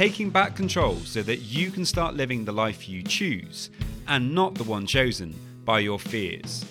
taking 0.00 0.30
back 0.30 0.56
control 0.56 0.96
so 1.00 1.22
that 1.22 1.40
you 1.40 1.70
can 1.70 1.84
start 1.84 2.14
living 2.14 2.42
the 2.46 2.50
life 2.50 2.88
you 2.88 3.02
choose 3.02 3.68
and 4.08 4.34
not 4.34 4.54
the 4.54 4.64
one 4.64 4.86
chosen 4.86 5.38
by 5.66 5.78
your 5.78 5.98
fears. 5.98 6.64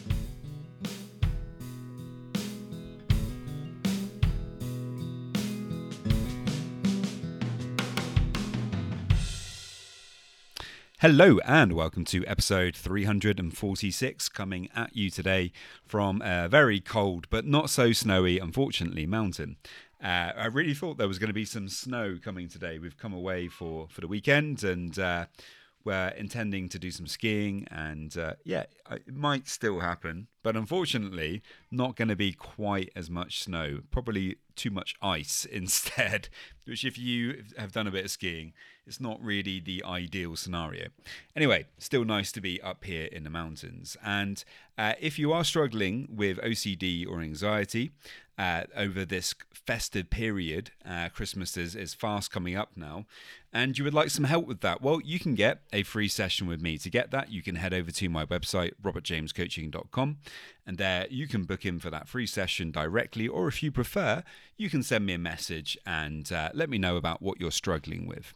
Hello 11.02 11.40
and 11.46 11.74
welcome 11.74 12.04
to 12.04 12.26
episode 12.26 12.76
346, 12.76 14.28
coming 14.30 14.68
at 14.76 14.96
you 14.96 15.12
today 15.12 15.52
from 15.86 16.22
a 16.24 16.50
very 16.50 16.80
cold 16.82 17.30
but 17.30 17.46
not 17.46 17.70
so 17.70 17.94
snowy, 17.94 18.40
unfortunately, 18.40 19.06
mountain. 19.06 19.56
Uh, 20.02 20.32
I 20.36 20.46
really 20.46 20.74
thought 20.74 20.98
there 20.98 21.08
was 21.08 21.20
going 21.20 21.30
to 21.30 21.34
be 21.34 21.46
some 21.46 21.68
snow 21.68 22.18
coming 22.24 22.48
today. 22.48 22.80
We've 22.80 22.98
come 22.98 23.14
away 23.14 23.48
for, 23.48 23.88
for 23.90 24.02
the 24.02 24.08
weekend 24.08 24.64
and 24.64 24.98
uh, 24.98 25.26
we're 25.84 26.10
intending 26.10 26.70
to 26.70 26.80
do 26.80 26.90
some 26.90 27.06
skiing. 27.06 27.68
And 27.70 28.18
uh, 28.18 28.36
yeah, 28.46 28.64
it 28.90 29.14
might 29.14 29.48
still 29.48 29.80
happen, 29.82 30.28
but 30.44 30.56
unfortunately, 30.56 31.42
not 31.72 31.96
going 31.96 32.08
to 32.08 32.16
be 32.16 32.32
quite 32.32 32.92
as 32.96 33.10
much 33.10 33.44
snow. 33.44 33.80
Probably 33.92 34.38
too 34.56 34.72
much 34.72 34.96
ice 35.02 35.46
instead, 35.52 36.30
which, 36.66 36.86
if 36.86 36.98
you 36.98 37.44
have 37.58 37.72
done 37.72 37.88
a 37.88 37.92
bit 37.92 38.06
of 38.06 38.12
skiing, 38.12 38.54
it's 38.86 39.00
not 39.00 39.22
really 39.24 39.60
the 39.60 39.84
ideal 39.84 40.36
scenario. 40.36 40.88
Anyway, 41.36 41.66
still 41.78 42.06
nice 42.06 42.32
to 42.32 42.42
be 42.42 42.62
up 42.62 42.86
here 42.86 43.06
in 43.12 43.24
the 43.24 43.30
mountains. 43.30 43.96
And 44.04 44.44
uh, 44.78 44.94
if 45.00 45.20
you 45.20 45.32
are 45.32 45.44
struggling 45.44 46.08
with 46.12 46.38
OCD 46.38 47.08
or 47.08 47.22
anxiety, 47.22 47.92
uh, 48.40 48.64
over 48.76 49.04
this 49.04 49.36
festive 49.54 50.10
period. 50.10 50.72
Uh, 50.90 51.10
Christmas 51.10 51.58
is, 51.58 51.76
is 51.76 51.94
fast 51.94 52.32
coming 52.32 52.56
up 52.56 52.72
now, 52.76 53.06
and 53.52 53.78
you 53.78 53.84
would 53.84 53.94
like 53.94 54.10
some 54.10 54.24
help 54.24 54.48
with 54.48 54.62
that. 54.62 54.82
Well, 54.82 55.02
you 55.04 55.20
can 55.20 55.36
get 55.36 55.60
a 55.74 55.84
free 55.84 56.08
session 56.08 56.48
with 56.48 56.62
me. 56.62 56.78
To 56.78 56.90
get 56.90 57.12
that, 57.12 57.32
you 57.32 57.44
can 57.44 57.56
head 57.56 57.74
over 57.74 57.92
to 57.92 58.10
my 58.10 58.26
website, 58.26 58.72
robertjamescoaching.com, 58.82 60.18
and 60.66 60.78
there 60.78 61.08
you 61.10 61.28
can 61.28 61.44
book 61.44 61.66
in 61.66 61.80
for 61.80 61.90
that 61.90 62.08
free 62.08 62.28
session 62.28 62.72
directly, 62.72 63.28
or 63.28 63.48
if 63.48 63.64
you 63.64 63.72
prefer, 63.72 64.24
you 64.58 64.70
can 64.70 64.84
send 64.84 65.06
me 65.06 65.14
a 65.14 65.18
message 65.18 65.78
and 65.86 66.32
uh, 66.32 66.50
let 66.54 66.70
me 66.70 66.78
know 66.78 66.96
about 66.98 67.22
what 67.22 67.40
you're 67.40 67.52
struggling 67.52 68.08
with. 68.08 68.34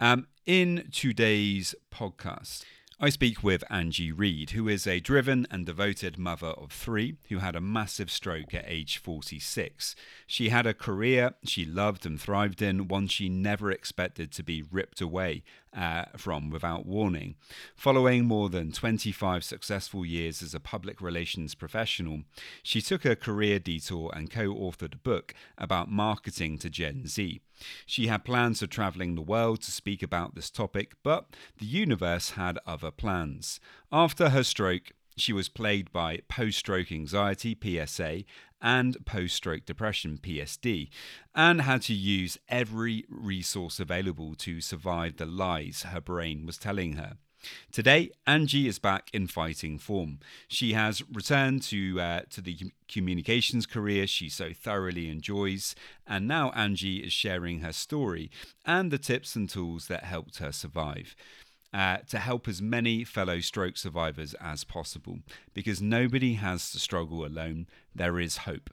Um, 0.00 0.26
in 0.44 0.88
today's 0.92 1.74
podcast, 1.90 2.64
I 2.98 3.10
speak 3.10 3.42
with 3.42 3.62
Angie 3.68 4.10
Read, 4.10 4.50
who 4.50 4.68
is 4.68 4.86
a 4.86 5.00
driven 5.00 5.46
and 5.50 5.66
devoted 5.66 6.16
mother 6.16 6.46
of 6.46 6.72
three 6.72 7.16
who 7.28 7.40
had 7.40 7.54
a 7.54 7.60
massive 7.60 8.10
stroke 8.10 8.54
at 8.54 8.64
age 8.66 8.96
46. 8.96 9.94
She 10.26 10.48
had 10.48 10.66
a 10.66 10.72
career 10.72 11.34
she 11.44 11.66
loved 11.66 12.06
and 12.06 12.18
thrived 12.18 12.62
in, 12.62 12.88
one 12.88 13.06
she 13.06 13.28
never 13.28 13.70
expected 13.70 14.32
to 14.32 14.42
be 14.42 14.62
ripped 14.62 15.02
away 15.02 15.44
uh, 15.76 16.06
from 16.16 16.50
without 16.50 16.86
warning. 16.86 17.34
Following 17.74 18.24
more 18.24 18.48
than 18.48 18.72
25 18.72 19.44
successful 19.44 20.06
years 20.06 20.42
as 20.42 20.54
a 20.54 20.60
public 20.60 21.00
relations 21.00 21.54
professional, 21.54 22.22
she 22.62 22.80
took 22.80 23.04
a 23.04 23.14
career 23.14 23.58
detour 23.58 24.10
and 24.14 24.30
co 24.30 24.54
authored 24.54 24.94
a 24.94 24.98
book 24.98 25.34
about 25.58 25.90
marketing 25.90 26.58
to 26.58 26.70
Gen 26.70 27.06
Z. 27.06 27.40
She 27.84 28.06
had 28.06 28.24
plans 28.24 28.62
of 28.62 28.70
traveling 28.70 29.14
the 29.14 29.22
world 29.22 29.62
to 29.62 29.70
speak 29.70 30.02
about 30.02 30.34
this 30.34 30.50
topic, 30.50 30.94
but 31.02 31.26
the 31.58 31.66
universe 31.66 32.30
had 32.30 32.58
other 32.66 32.90
plans. 32.90 33.60
After 33.92 34.30
her 34.30 34.44
stroke, 34.44 34.92
she 35.16 35.32
was 35.32 35.48
plagued 35.48 35.92
by 35.92 36.20
post 36.28 36.58
stroke 36.58 36.92
anxiety, 36.92 37.56
PSA, 37.60 38.24
and 38.60 39.04
post 39.04 39.34
stroke 39.34 39.64
depression, 39.64 40.18
PSD, 40.22 40.88
and 41.34 41.62
had 41.62 41.82
to 41.82 41.94
use 41.94 42.38
every 42.48 43.04
resource 43.08 43.80
available 43.80 44.34
to 44.36 44.60
survive 44.60 45.16
the 45.16 45.26
lies 45.26 45.84
her 45.84 46.00
brain 46.00 46.46
was 46.46 46.58
telling 46.58 46.94
her. 46.94 47.16
Today, 47.70 48.10
Angie 48.26 48.66
is 48.66 48.78
back 48.78 49.10
in 49.12 49.26
fighting 49.26 49.78
form. 49.78 50.18
She 50.48 50.72
has 50.72 51.02
returned 51.08 51.62
to 51.64 52.00
uh, 52.00 52.20
to 52.30 52.40
the 52.40 52.58
communications 52.88 53.66
career 53.66 54.06
she 54.06 54.28
so 54.28 54.52
thoroughly 54.52 55.08
enjoys, 55.08 55.74
and 56.06 56.26
now 56.26 56.50
Angie 56.50 57.04
is 57.04 57.12
sharing 57.12 57.60
her 57.60 57.72
story 57.72 58.30
and 58.64 58.90
the 58.90 58.98
tips 58.98 59.36
and 59.36 59.48
tools 59.48 59.86
that 59.88 60.04
helped 60.04 60.38
her 60.38 60.52
survive. 60.52 61.14
Uh, 61.74 61.98
to 62.08 62.18
help 62.18 62.48
as 62.48 62.62
many 62.62 63.04
fellow 63.04 63.38
stroke 63.40 63.76
survivors 63.76 64.34
as 64.40 64.64
possible 64.64 65.18
because 65.52 65.82
nobody 65.82 66.34
has 66.34 66.70
to 66.70 66.78
struggle 66.78 67.26
alone. 67.26 67.66
There 67.94 68.18
is 68.18 68.38
hope. 68.38 68.70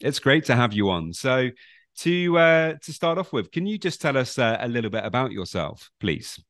It's 0.00 0.18
great 0.18 0.46
to 0.46 0.56
have 0.56 0.72
you 0.72 0.90
on. 0.90 1.12
So, 1.12 1.50
to 1.98 2.38
uh, 2.38 2.74
to 2.82 2.92
start 2.92 3.18
off 3.18 3.32
with, 3.32 3.50
can 3.50 3.66
you 3.66 3.78
just 3.78 4.00
tell 4.00 4.16
us 4.16 4.38
uh, 4.38 4.56
a 4.60 4.68
little 4.68 4.90
bit 4.90 5.04
about 5.04 5.32
yourself, 5.32 5.90
please? 6.00 6.42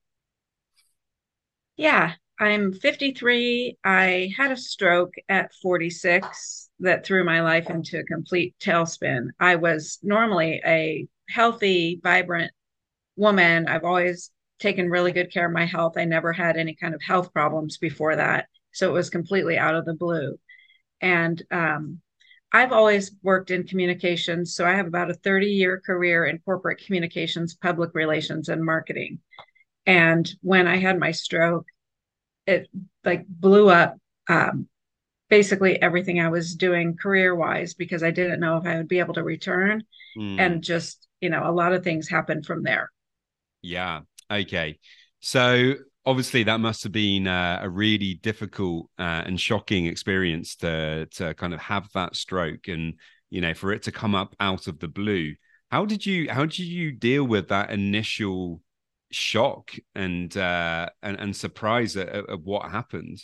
Yeah, 1.77 2.15
I'm 2.39 2.73
53. 2.73 3.79
I 3.85 4.33
had 4.37 4.53
a 4.53 4.57
stroke 4.57 5.15
at 5.29 5.53
46 5.63 6.71
that 6.81 7.05
threw 7.05 7.25
my 7.25 7.41
life 7.41 7.69
into 7.69 7.99
a 7.99 8.05
complete 8.05 8.55
tailspin. 8.61 9.29
I 9.39 9.57
was 9.57 9.99
normally 10.03 10.61
a 10.65 11.07
healthy, 11.29 12.01
vibrant 12.03 12.53
woman. 13.17 13.67
I've 13.67 13.85
always 13.85 14.31
taken 14.59 14.91
really 14.91 15.13
good 15.13 15.33
care 15.33 15.47
of 15.47 15.53
my 15.53 15.65
health. 15.65 15.95
I 15.97 16.05
never 16.05 16.33
had 16.33 16.57
any 16.57 16.75
kind 16.75 16.95
of 16.95 17.03
health 17.03 17.33
problems 17.33 17.79
before 17.79 18.17
that. 18.17 18.47
So 18.73 18.89
it 18.89 18.93
was 18.93 19.11
completely 19.11 19.59
out 19.59 19.75
of 19.75 19.85
the 19.85 19.95
blue. 19.95 20.39
And 21.01 21.43
um, 21.51 22.01
I've 22.53 22.73
always 22.73 23.13
worked 23.23 23.51
in 23.51 23.67
communications. 23.67 24.55
So 24.55 24.65
I 24.65 24.73
have 24.73 24.87
about 24.87 25.11
a 25.11 25.15
30 25.15 25.47
year 25.47 25.81
career 25.85 26.27
in 26.27 26.39
corporate 26.39 26.83
communications, 26.85 27.55
public 27.55 27.95
relations, 27.95 28.49
and 28.49 28.65
marketing. 28.65 29.21
And 29.87 30.31
when 30.43 30.67
I 30.67 30.77
had 30.77 30.99
my 30.99 31.13
stroke, 31.13 31.67
it 32.47 32.69
like 33.05 33.27
blew 33.29 33.71
up 33.71 33.97
um, 34.29 34.69
basically 35.29 35.81
everything 35.81 36.21
I 36.21 36.29
was 36.29 36.55
doing 36.57 36.97
career 36.97 37.35
wise 37.35 37.75
because 37.75 38.03
I 38.03 38.11
didn't 38.11 38.41
know 38.41 38.57
if 38.57 38.67
I 38.67 38.77
would 38.77 38.89
be 38.89 38.99
able 38.99 39.15
to 39.15 39.23
return. 39.23 39.85
Mm. 40.19 40.41
And 40.41 40.63
just, 40.63 41.07
you 41.21 41.31
know, 41.31 41.49
a 41.49 41.53
lot 41.53 41.73
of 41.73 41.85
things 41.85 42.09
happened 42.09 42.45
from 42.47 42.65
there. 42.65 42.91
Yeah. 43.63 44.01
Okay. 44.31 44.79
So 45.21 45.75
obviously 46.07 46.43
that 46.45 46.61
must 46.61 46.83
have 46.83 46.93
been 46.93 47.27
uh, 47.27 47.61
a 47.63 47.69
really 47.69 48.15
difficult 48.15 48.91
uh, 48.99 49.23
and 49.27 49.41
shocking 49.41 49.87
experience 49.87 50.57
to 50.57 51.07
to 51.07 51.35
kind 51.35 51.55
of 51.55 51.61
have 51.61 51.89
that 51.95 52.17
stroke 52.17 52.69
and 52.69 52.95
you 53.31 53.41
know 53.41 53.55
for 53.55 53.73
it 53.73 53.83
to 53.83 53.93
come 53.93 54.15
up 54.15 54.35
out 54.41 54.67
of 54.67 54.79
the 54.79 54.89
blue. 54.89 55.35
How 55.71 55.85
did 55.85 56.05
you 56.05 56.31
how 56.31 56.43
did 56.47 56.59
you 56.59 56.93
deal 56.93 57.25
with 57.25 57.49
that 57.49 57.71
initial 57.71 58.61
shock 59.13 59.73
and 59.95 60.35
uh 60.37 60.89
and, 61.03 61.19
and 61.19 61.37
surprise 61.37 61.97
at, 61.97 62.09
at 62.09 62.41
what 62.43 62.71
happened? 62.71 63.23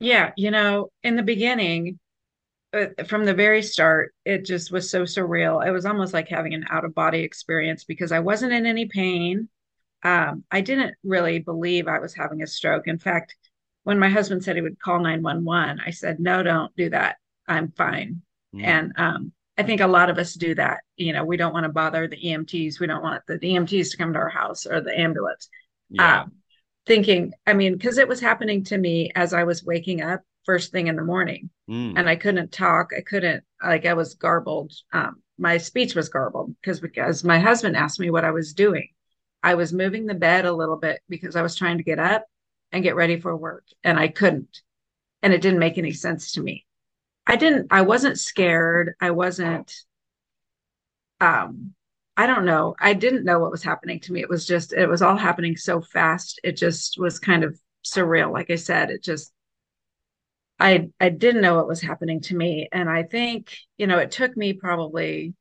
Yeah 0.00 0.32
you 0.36 0.50
know 0.50 0.90
in 1.02 1.16
the 1.16 1.22
beginning 1.22 1.98
uh, 2.74 2.86
from 3.06 3.24
the 3.24 3.32
very 3.34 3.62
start 3.62 4.14
it 4.24 4.44
just 4.44 4.70
was 4.70 4.90
so 4.90 5.02
surreal. 5.04 5.66
It 5.66 5.70
was 5.70 5.86
almost 5.86 6.12
like 6.12 6.28
having 6.28 6.52
an 6.54 6.66
out 6.70 6.84
of 6.84 6.94
body 6.94 7.20
experience 7.20 7.84
because 7.84 8.12
i 8.12 8.18
wasn't 8.18 8.52
in 8.52 8.66
any 8.66 8.86
pain 8.86 9.48
um, 10.02 10.44
I 10.50 10.60
didn't 10.60 10.94
really 11.02 11.40
believe 11.40 11.88
I 11.88 11.98
was 11.98 12.14
having 12.14 12.42
a 12.42 12.46
stroke. 12.46 12.86
In 12.86 12.98
fact, 12.98 13.36
when 13.84 13.98
my 13.98 14.08
husband 14.08 14.44
said 14.44 14.56
he 14.56 14.62
would 14.62 14.80
call 14.80 15.00
911, 15.00 15.80
I 15.84 15.90
said, 15.90 16.20
no, 16.20 16.42
don't 16.42 16.74
do 16.76 16.90
that. 16.90 17.16
I'm 17.46 17.72
fine. 17.72 18.22
Mm. 18.54 18.64
And 18.64 18.92
um, 18.96 19.32
I 19.56 19.62
think 19.62 19.80
a 19.80 19.86
lot 19.86 20.10
of 20.10 20.18
us 20.18 20.34
do 20.34 20.54
that. 20.54 20.80
You 20.96 21.12
know, 21.12 21.24
we 21.24 21.36
don't 21.36 21.52
want 21.52 21.64
to 21.64 21.72
bother 21.72 22.06
the 22.06 22.16
EMTs. 22.16 22.78
We 22.78 22.86
don't 22.86 23.02
want 23.02 23.22
the 23.26 23.38
EMTs 23.38 23.90
to 23.90 23.96
come 23.96 24.12
to 24.12 24.18
our 24.18 24.28
house 24.28 24.66
or 24.66 24.80
the 24.80 24.98
ambulance. 24.98 25.48
Yeah. 25.90 26.22
Um, 26.22 26.32
thinking, 26.86 27.32
I 27.46 27.54
mean, 27.54 27.72
because 27.72 27.98
it 27.98 28.08
was 28.08 28.20
happening 28.20 28.64
to 28.64 28.78
me 28.78 29.10
as 29.14 29.32
I 29.32 29.44
was 29.44 29.64
waking 29.64 30.02
up 30.02 30.20
first 30.44 30.70
thing 30.70 30.86
in 30.86 30.96
the 30.96 31.04
morning 31.04 31.50
mm. 31.68 31.94
and 31.96 32.08
I 32.08 32.16
couldn't 32.16 32.52
talk. 32.52 32.90
I 32.96 33.00
couldn't, 33.00 33.42
like, 33.62 33.84
I 33.84 33.94
was 33.94 34.14
garbled. 34.14 34.72
Um, 34.92 35.22
my 35.38 35.56
speech 35.58 35.94
was 35.94 36.08
garbled 36.08 36.54
because 36.60 36.80
because 36.80 37.24
my 37.24 37.38
husband 37.38 37.76
asked 37.76 38.00
me 38.00 38.10
what 38.10 38.24
I 38.24 38.32
was 38.32 38.52
doing 38.52 38.88
I 39.42 39.54
was 39.54 39.72
moving 39.72 40.06
the 40.06 40.14
bed 40.14 40.44
a 40.44 40.52
little 40.52 40.76
bit 40.76 41.00
because 41.08 41.36
I 41.36 41.42
was 41.42 41.54
trying 41.54 41.78
to 41.78 41.84
get 41.84 41.98
up 41.98 42.26
and 42.72 42.82
get 42.82 42.96
ready 42.96 43.20
for 43.20 43.36
work 43.36 43.64
and 43.84 43.98
I 43.98 44.08
couldn't. 44.08 44.62
And 45.22 45.32
it 45.32 45.40
didn't 45.40 45.58
make 45.58 45.78
any 45.78 45.92
sense 45.92 46.32
to 46.32 46.42
me. 46.42 46.64
I 47.26 47.36
didn't, 47.36 47.68
I 47.70 47.82
wasn't 47.82 48.18
scared. 48.18 48.94
I 49.00 49.10
wasn't, 49.10 49.72
um, 51.20 51.74
I 52.16 52.26
don't 52.26 52.44
know. 52.44 52.74
I 52.80 52.94
didn't 52.94 53.24
know 53.24 53.38
what 53.38 53.50
was 53.50 53.62
happening 53.62 54.00
to 54.00 54.12
me. 54.12 54.20
It 54.20 54.28
was 54.28 54.46
just, 54.46 54.72
it 54.72 54.88
was 54.88 55.02
all 55.02 55.16
happening 55.16 55.56
so 55.56 55.80
fast. 55.80 56.40
It 56.42 56.56
just 56.56 56.98
was 56.98 57.18
kind 57.18 57.44
of 57.44 57.58
surreal. 57.84 58.32
Like 58.32 58.50
I 58.50 58.56
said, 58.56 58.90
it 58.90 59.02
just, 59.02 59.32
I, 60.58 60.88
I 60.98 61.10
didn't 61.10 61.42
know 61.42 61.54
what 61.54 61.68
was 61.68 61.80
happening 61.80 62.20
to 62.22 62.36
me. 62.36 62.68
And 62.72 62.88
I 62.88 63.04
think, 63.04 63.56
you 63.76 63.86
know, 63.86 63.98
it 63.98 64.10
took 64.10 64.36
me 64.36 64.52
probably 64.54 65.34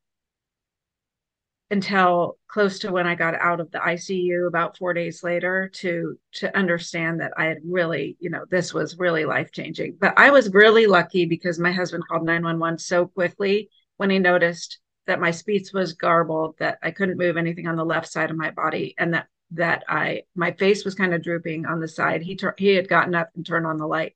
until 1.69 2.37
close 2.47 2.79
to 2.79 2.91
when 2.91 3.05
I 3.05 3.15
got 3.15 3.35
out 3.35 3.59
of 3.59 3.71
the 3.71 3.79
ICU 3.79 4.47
about 4.47 4.77
four 4.77 4.93
days 4.93 5.21
later 5.21 5.69
to 5.75 6.17
to 6.33 6.55
understand 6.57 7.19
that 7.19 7.33
I 7.37 7.45
had 7.45 7.57
really, 7.65 8.15
you 8.19 8.29
know, 8.29 8.45
this 8.49 8.73
was 8.73 8.97
really 8.97 9.25
life 9.25 9.51
changing. 9.51 9.97
But 9.99 10.17
I 10.17 10.31
was 10.31 10.53
really 10.53 10.87
lucky 10.87 11.25
because 11.25 11.59
my 11.59 11.71
husband 11.71 12.03
called 12.07 12.25
911 12.25 12.79
so 12.79 13.07
quickly 13.07 13.69
when 13.97 14.09
he 14.09 14.19
noticed 14.19 14.79
that 15.07 15.19
my 15.19 15.31
speech 15.31 15.69
was 15.73 15.93
garbled, 15.93 16.55
that 16.59 16.77
I 16.81 16.91
couldn't 16.91 17.17
move 17.17 17.37
anything 17.37 17.67
on 17.67 17.75
the 17.75 17.85
left 17.85 18.07
side 18.11 18.29
of 18.29 18.37
my 18.37 18.51
body, 18.51 18.95
and 18.97 19.13
that 19.13 19.27
that 19.51 19.83
I 19.89 20.23
my 20.35 20.51
face 20.51 20.85
was 20.85 20.95
kind 20.95 21.13
of 21.13 21.23
drooping 21.23 21.65
on 21.65 21.79
the 21.79 21.87
side. 21.87 22.21
He 22.21 22.35
tur- 22.35 22.55
he 22.57 22.75
had 22.75 22.89
gotten 22.89 23.15
up 23.15 23.29
and 23.35 23.45
turned 23.45 23.65
on 23.65 23.77
the 23.77 23.87
light, 23.87 24.15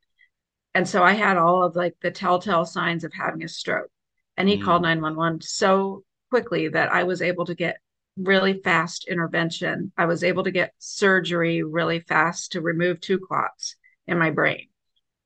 and 0.73 0.87
so 0.87 1.03
I 1.03 1.13
had 1.13 1.37
all 1.37 1.63
of 1.63 1.75
like 1.75 1.95
the 2.01 2.11
telltale 2.11 2.65
signs 2.65 3.03
of 3.03 3.13
having 3.13 3.43
a 3.43 3.47
stroke. 3.47 3.89
And 4.37 4.47
he 4.47 4.57
mm. 4.57 4.63
called 4.63 4.81
911 4.83 5.41
so 5.41 6.03
quickly 6.31 6.69
that 6.69 6.91
I 6.91 7.03
was 7.03 7.21
able 7.21 7.45
to 7.45 7.53
get 7.53 7.77
really 8.17 8.61
fast 8.63 9.07
intervention. 9.07 9.91
I 9.97 10.05
was 10.05 10.23
able 10.23 10.45
to 10.45 10.51
get 10.51 10.73
surgery 10.79 11.61
really 11.61 11.99
fast 11.99 12.53
to 12.53 12.61
remove 12.61 12.99
two 12.99 13.19
clots 13.19 13.75
in 14.07 14.17
my 14.17 14.31
brain. 14.31 14.67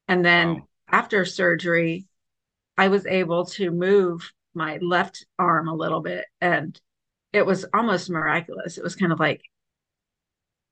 And 0.07 0.25
then 0.25 0.55
wow. 0.55 0.67
after 0.89 1.23
surgery, 1.23 2.07
I 2.77 2.89
was 2.89 3.05
able 3.05 3.45
to 3.45 3.71
move 3.71 4.31
my 4.53 4.79
left 4.81 5.25
arm 5.39 5.67
a 5.67 5.75
little 5.75 6.01
bit 6.01 6.25
and 6.41 6.79
it 7.31 7.45
was 7.45 7.65
almost 7.73 8.09
miraculous. 8.09 8.77
It 8.77 8.83
was 8.83 8.95
kind 8.95 9.11
of 9.11 9.19
like 9.19 9.41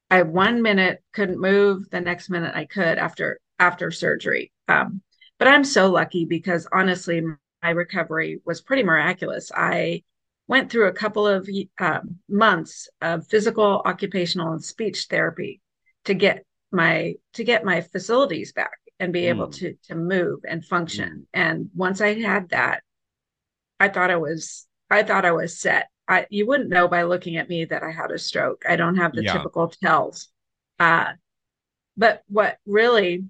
I 0.10 0.22
one 0.22 0.62
minute 0.62 1.04
couldn't 1.14 1.40
move, 1.40 1.90
the 1.90 2.02
next 2.02 2.30
minute 2.30 2.56
I 2.56 2.66
could 2.66 2.98
after 2.98 3.40
after 3.60 3.92
surgery. 3.92 4.52
Um, 4.68 5.02
but 5.40 5.48
I'm 5.48 5.64
so 5.64 5.90
lucky 5.92 6.26
because 6.26 6.68
honestly, 6.72 7.22
my 7.62 7.70
recovery 7.70 8.40
was 8.46 8.62
pretty 8.62 8.84
miraculous. 8.84 9.52
I 9.54 10.04
went 10.48 10.70
through 10.70 10.88
a 10.88 10.94
couple 10.94 11.28
of 11.28 11.50
um, 11.80 12.18
months 12.30 12.90
of 13.02 13.28
physical, 13.28 13.82
occupational, 13.86 14.52
and 14.52 14.64
speech 14.64 15.08
therapy 15.10 15.62
to 16.06 16.14
get 16.14 16.46
my 16.72 17.16
to 17.34 17.44
get 17.44 17.64
my 17.64 17.82
facilities 17.82 18.52
back 18.52 18.78
and 19.00 19.14
be 19.14 19.28
able 19.28 19.48
mm. 19.48 19.54
to 19.54 19.74
to 19.88 19.96
move 19.96 20.40
and 20.48 20.66
function. 20.66 21.10
Mm. 21.10 21.26
And 21.34 21.70
once 21.76 22.02
I 22.02 22.20
had 22.20 22.50
that, 22.50 22.84
I 23.80 23.90
thought 23.90 24.12
I 24.12 24.18
was 24.18 24.68
I 24.90 25.04
thought 25.04 25.26
I 25.26 25.32
was 25.32 25.60
set. 25.60 25.90
I 26.08 26.26
you 26.30 26.46
wouldn't 26.46 26.70
know 26.70 26.88
by 26.88 27.04
looking 27.04 27.38
at 27.38 27.50
me 27.50 27.66
that 27.66 27.84
I 27.84 27.92
had 27.92 28.12
a 28.12 28.20
stroke. 28.20 28.64
I 28.68 28.76
don't 28.76 28.98
have 28.98 29.14
the 29.14 29.24
yeah. 29.24 29.34
typical 29.34 29.70
tells. 29.70 30.30
Uh, 30.80 31.14
but 31.96 32.24
what 32.28 32.58
really 32.66 33.26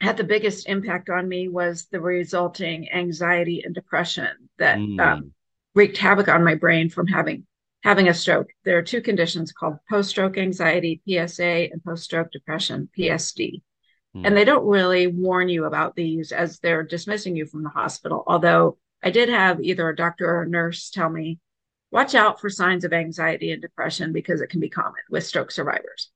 had 0.00 0.16
the 0.16 0.24
biggest 0.24 0.66
impact 0.66 1.10
on 1.10 1.28
me 1.28 1.48
was 1.48 1.86
the 1.90 2.00
resulting 2.00 2.90
anxiety 2.90 3.62
and 3.64 3.74
depression 3.74 4.48
that 4.58 4.78
mm. 4.78 4.98
um, 5.00 5.32
wreaked 5.74 5.96
havoc 5.96 6.28
on 6.28 6.44
my 6.44 6.54
brain 6.54 6.88
from 6.88 7.06
having 7.06 7.46
having 7.82 8.08
a 8.08 8.14
stroke. 8.14 8.50
There 8.64 8.76
are 8.76 8.82
two 8.82 9.00
conditions 9.00 9.52
called 9.52 9.78
post-stroke 9.88 10.36
anxiety, 10.36 11.00
PSA, 11.08 11.70
and 11.72 11.82
post-stroke 11.82 12.30
depression, 12.30 12.90
PSD. 12.96 13.62
Hmm. 14.14 14.26
And 14.26 14.36
they 14.36 14.44
don't 14.44 14.66
really 14.66 15.06
warn 15.06 15.48
you 15.48 15.64
about 15.64 15.96
these 15.96 16.30
as 16.30 16.58
they're 16.58 16.82
dismissing 16.82 17.36
you 17.36 17.46
from 17.46 17.62
the 17.62 17.70
hospital. 17.70 18.22
Although 18.26 18.76
I 19.02 19.10
did 19.10 19.30
have 19.30 19.62
either 19.62 19.88
a 19.88 19.96
doctor 19.96 20.28
or 20.28 20.42
a 20.42 20.48
nurse 20.48 20.90
tell 20.90 21.08
me, 21.08 21.38
watch 21.90 22.14
out 22.14 22.40
for 22.40 22.50
signs 22.50 22.84
of 22.84 22.92
anxiety 22.92 23.50
and 23.50 23.62
depression 23.62 24.12
because 24.12 24.40
it 24.40 24.50
can 24.50 24.60
be 24.60 24.68
common 24.68 25.00
with 25.08 25.26
stroke 25.26 25.50
survivors. 25.50 26.10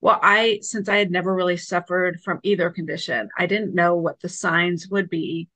Well, 0.00 0.18
I, 0.22 0.58
since 0.62 0.88
I 0.88 0.96
had 0.96 1.10
never 1.10 1.34
really 1.34 1.56
suffered 1.56 2.20
from 2.20 2.40
either 2.42 2.70
condition, 2.70 3.28
I 3.38 3.46
didn't 3.46 3.74
know 3.74 3.94
what 3.94 4.20
the 4.20 4.28
signs 4.28 4.88
would 4.88 5.08
be 5.08 5.48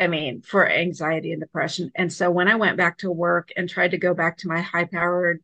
I 0.00 0.06
mean, 0.06 0.40
for 0.40 0.66
anxiety 0.66 1.32
and 1.32 1.40
depression. 1.40 1.92
And 1.94 2.10
so 2.10 2.30
when 2.30 2.48
I 2.48 2.54
went 2.54 2.78
back 2.78 2.98
to 2.98 3.10
work 3.10 3.50
and 3.54 3.68
tried 3.68 3.90
to 3.90 3.98
go 3.98 4.14
back 4.14 4.38
to 4.38 4.48
my 4.48 4.60
high 4.60 4.86
powered 4.86 5.42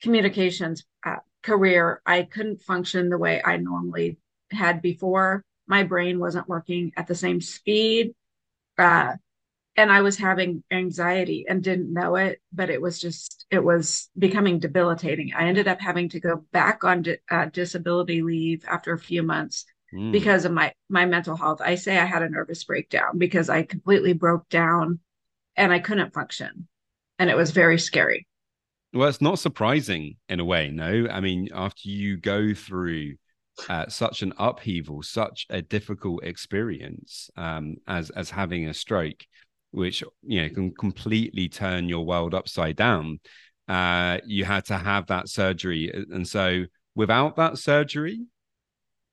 communications 0.00 0.84
uh, 1.04 1.16
career, 1.42 2.00
I 2.06 2.22
couldn't 2.22 2.62
function 2.62 3.10
the 3.10 3.18
way 3.18 3.42
I 3.44 3.58
normally 3.58 4.18
had 4.50 4.80
before. 4.80 5.44
My 5.66 5.82
brain 5.82 6.18
wasn't 6.18 6.48
working 6.48 6.92
at 6.96 7.06
the 7.06 7.14
same 7.14 7.42
speed. 7.42 8.14
Uh, 8.78 9.16
and 9.76 9.92
I 9.92 10.00
was 10.00 10.16
having 10.16 10.64
anxiety 10.70 11.44
and 11.48 11.62
didn't 11.62 11.92
know 11.92 12.16
it, 12.16 12.40
but 12.52 12.70
it 12.70 12.80
was 12.80 12.98
just, 12.98 13.46
it 13.50 13.62
was 13.62 14.08
becoming 14.18 14.58
debilitating. 14.58 15.32
I 15.36 15.46
ended 15.48 15.68
up 15.68 15.80
having 15.80 16.08
to 16.10 16.20
go 16.20 16.44
back 16.50 16.82
on 16.82 17.02
di- 17.02 17.18
uh, 17.30 17.46
disability 17.46 18.22
leave 18.22 18.64
after 18.66 18.92
a 18.92 18.98
few 18.98 19.22
months 19.22 19.66
mm. 19.92 20.12
because 20.12 20.44
of 20.44 20.52
my 20.52 20.72
my 20.88 21.04
mental 21.04 21.36
health. 21.36 21.60
I 21.60 21.74
say 21.74 21.98
I 21.98 22.04
had 22.04 22.22
a 22.22 22.28
nervous 22.28 22.64
breakdown 22.64 23.18
because 23.18 23.48
I 23.48 23.62
completely 23.62 24.12
broke 24.12 24.48
down 24.48 25.00
and 25.56 25.72
I 25.72 25.78
couldn't 25.78 26.14
function. 26.14 26.68
And 27.18 27.28
it 27.28 27.36
was 27.36 27.50
very 27.50 27.78
scary. 27.78 28.26
Well, 28.94 29.08
it's 29.08 29.20
not 29.20 29.38
surprising 29.38 30.16
in 30.28 30.40
a 30.40 30.44
way, 30.44 30.70
no. 30.70 31.08
I 31.10 31.20
mean, 31.20 31.48
after 31.52 31.88
you 31.88 32.16
go 32.16 32.54
through 32.54 33.16
uh, 33.68 33.88
such 33.88 34.22
an 34.22 34.32
upheaval, 34.38 35.02
such 35.02 35.46
a 35.50 35.60
difficult 35.60 36.24
experience 36.24 37.30
um, 37.36 37.76
as 37.86 38.10
as 38.10 38.30
having 38.30 38.68
a 38.68 38.74
stroke, 38.74 39.24
which 39.72 40.02
you 40.22 40.42
know 40.42 40.48
can 40.48 40.74
completely 40.74 41.48
turn 41.48 41.88
your 41.88 42.06
world 42.06 42.34
upside 42.34 42.76
down. 42.76 43.20
Uh, 43.66 44.18
you 44.24 44.44
had 44.44 44.64
to 44.66 44.78
have 44.78 45.06
that 45.08 45.28
surgery, 45.28 45.90
and 45.92 46.26
so 46.26 46.64
without 46.94 47.36
that 47.36 47.58
surgery, 47.58 48.20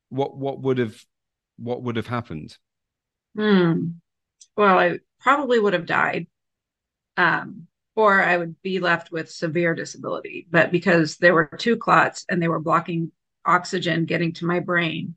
what 0.09 0.37
what 0.37 0.61
would 0.61 0.77
have 0.77 0.95
what 1.57 1.83
would 1.83 1.95
have 1.95 2.07
happened? 2.07 2.57
Hmm. 3.35 3.87
Well, 4.55 4.77
I 4.77 4.99
probably 5.19 5.59
would 5.59 5.73
have 5.73 5.85
died. 5.85 6.27
Um, 7.17 7.67
or 7.95 8.21
I 8.21 8.35
would 8.35 8.61
be 8.61 8.79
left 8.79 9.11
with 9.11 9.31
severe 9.31 9.73
disability. 9.73 10.47
But 10.49 10.71
because 10.71 11.17
there 11.17 11.33
were 11.33 11.49
two 11.57 11.77
clots 11.77 12.25
and 12.29 12.41
they 12.41 12.47
were 12.47 12.59
blocking 12.59 13.11
oxygen 13.45 14.05
getting 14.05 14.33
to 14.33 14.45
my 14.45 14.59
brain, 14.59 15.15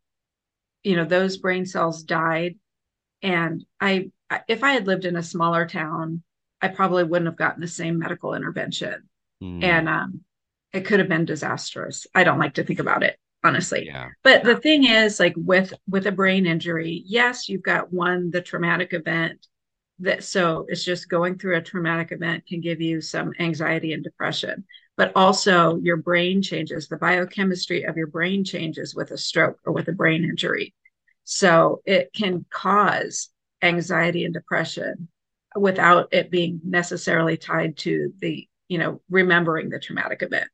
you 0.84 0.94
know, 0.96 1.04
those 1.04 1.38
brain 1.38 1.66
cells 1.66 2.04
died. 2.04 2.56
And 3.20 3.64
I, 3.80 4.10
if 4.46 4.62
I 4.62 4.72
had 4.72 4.86
lived 4.86 5.04
in 5.04 5.16
a 5.16 5.22
smaller 5.22 5.66
town, 5.66 6.22
I 6.62 6.68
probably 6.68 7.02
wouldn't 7.02 7.28
have 7.28 7.36
gotten 7.36 7.60
the 7.60 7.68
same 7.68 7.98
medical 7.98 8.34
intervention. 8.34 9.08
Mm. 9.42 9.64
And 9.64 9.88
um, 9.88 10.20
it 10.72 10.84
could 10.84 11.00
have 11.00 11.08
been 11.08 11.24
disastrous. 11.24 12.06
I 12.14 12.22
don't 12.22 12.38
like 12.38 12.54
to 12.54 12.64
think 12.64 12.78
about 12.78 13.02
it 13.02 13.18
honestly 13.48 13.86
yeah. 13.86 14.08
but 14.22 14.44
the 14.44 14.56
thing 14.56 14.84
is 14.84 15.18
like 15.18 15.34
with 15.36 15.72
with 15.88 16.06
a 16.06 16.12
brain 16.12 16.46
injury 16.46 17.02
yes 17.06 17.48
you've 17.48 17.62
got 17.62 17.92
one 17.92 18.30
the 18.30 18.40
traumatic 18.40 18.92
event 18.92 19.46
that 19.98 20.22
so 20.22 20.64
it's 20.68 20.84
just 20.84 21.08
going 21.08 21.36
through 21.36 21.56
a 21.56 21.62
traumatic 21.62 22.12
event 22.12 22.46
can 22.46 22.60
give 22.60 22.80
you 22.80 23.00
some 23.00 23.32
anxiety 23.40 23.92
and 23.92 24.04
depression 24.04 24.64
but 24.98 25.12
also 25.14 25.76
your 25.76 25.96
brain 25.96 26.42
changes, 26.42 26.88
the 26.88 26.96
biochemistry 26.96 27.84
of 27.84 27.96
your 27.96 28.08
brain 28.08 28.44
changes 28.44 28.96
with 28.96 29.12
a 29.12 29.16
stroke 29.16 29.56
or 29.64 29.72
with 29.72 29.86
a 29.86 29.92
brain 29.92 30.24
injury. 30.24 30.74
So 31.22 31.82
it 31.86 32.12
can 32.12 32.44
cause 32.50 33.30
anxiety 33.62 34.24
and 34.24 34.34
depression 34.34 35.06
without 35.54 36.08
it 36.10 36.32
being 36.32 36.60
necessarily 36.64 37.36
tied 37.36 37.76
to 37.78 38.12
the, 38.18 38.48
you 38.66 38.78
know, 38.78 39.00
remembering 39.08 39.70
the 39.70 39.78
traumatic 39.78 40.22
event. 40.22 40.50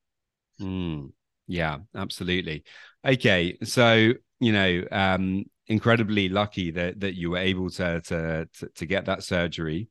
Mm, 0.61 1.13
yeah, 1.47 1.79
absolutely. 1.95 2.65
Okay. 3.07 3.59
So, 3.65 4.13
you 4.41 4.53
know, 4.53 4.85
um, 4.91 5.45
incredibly 5.67 6.29
lucky 6.29 6.71
that 6.73 7.01
that 7.01 7.15
you 7.15 7.31
were 7.31 7.39
able 7.39 7.71
to 7.71 8.01
to 8.03 8.49
to, 8.75 8.87
get 8.87 9.07
that 9.07 9.23
surgery 9.23 9.89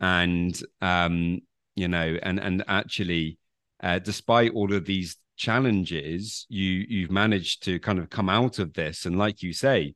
and 0.00 0.60
um 0.82 1.38
you 1.76 1.86
know 1.86 2.18
and 2.20 2.40
and 2.40 2.64
actually 2.66 3.38
uh, 3.84 3.98
despite 3.98 4.52
all 4.52 4.72
of 4.72 4.86
these 4.86 5.18
challenges, 5.36 6.46
you 6.48 6.86
you've 6.88 7.10
managed 7.10 7.64
to 7.64 7.78
kind 7.78 7.98
of 7.98 8.08
come 8.08 8.30
out 8.30 8.58
of 8.58 8.72
this. 8.72 9.04
And 9.04 9.18
like 9.18 9.42
you 9.42 9.52
say, 9.52 9.94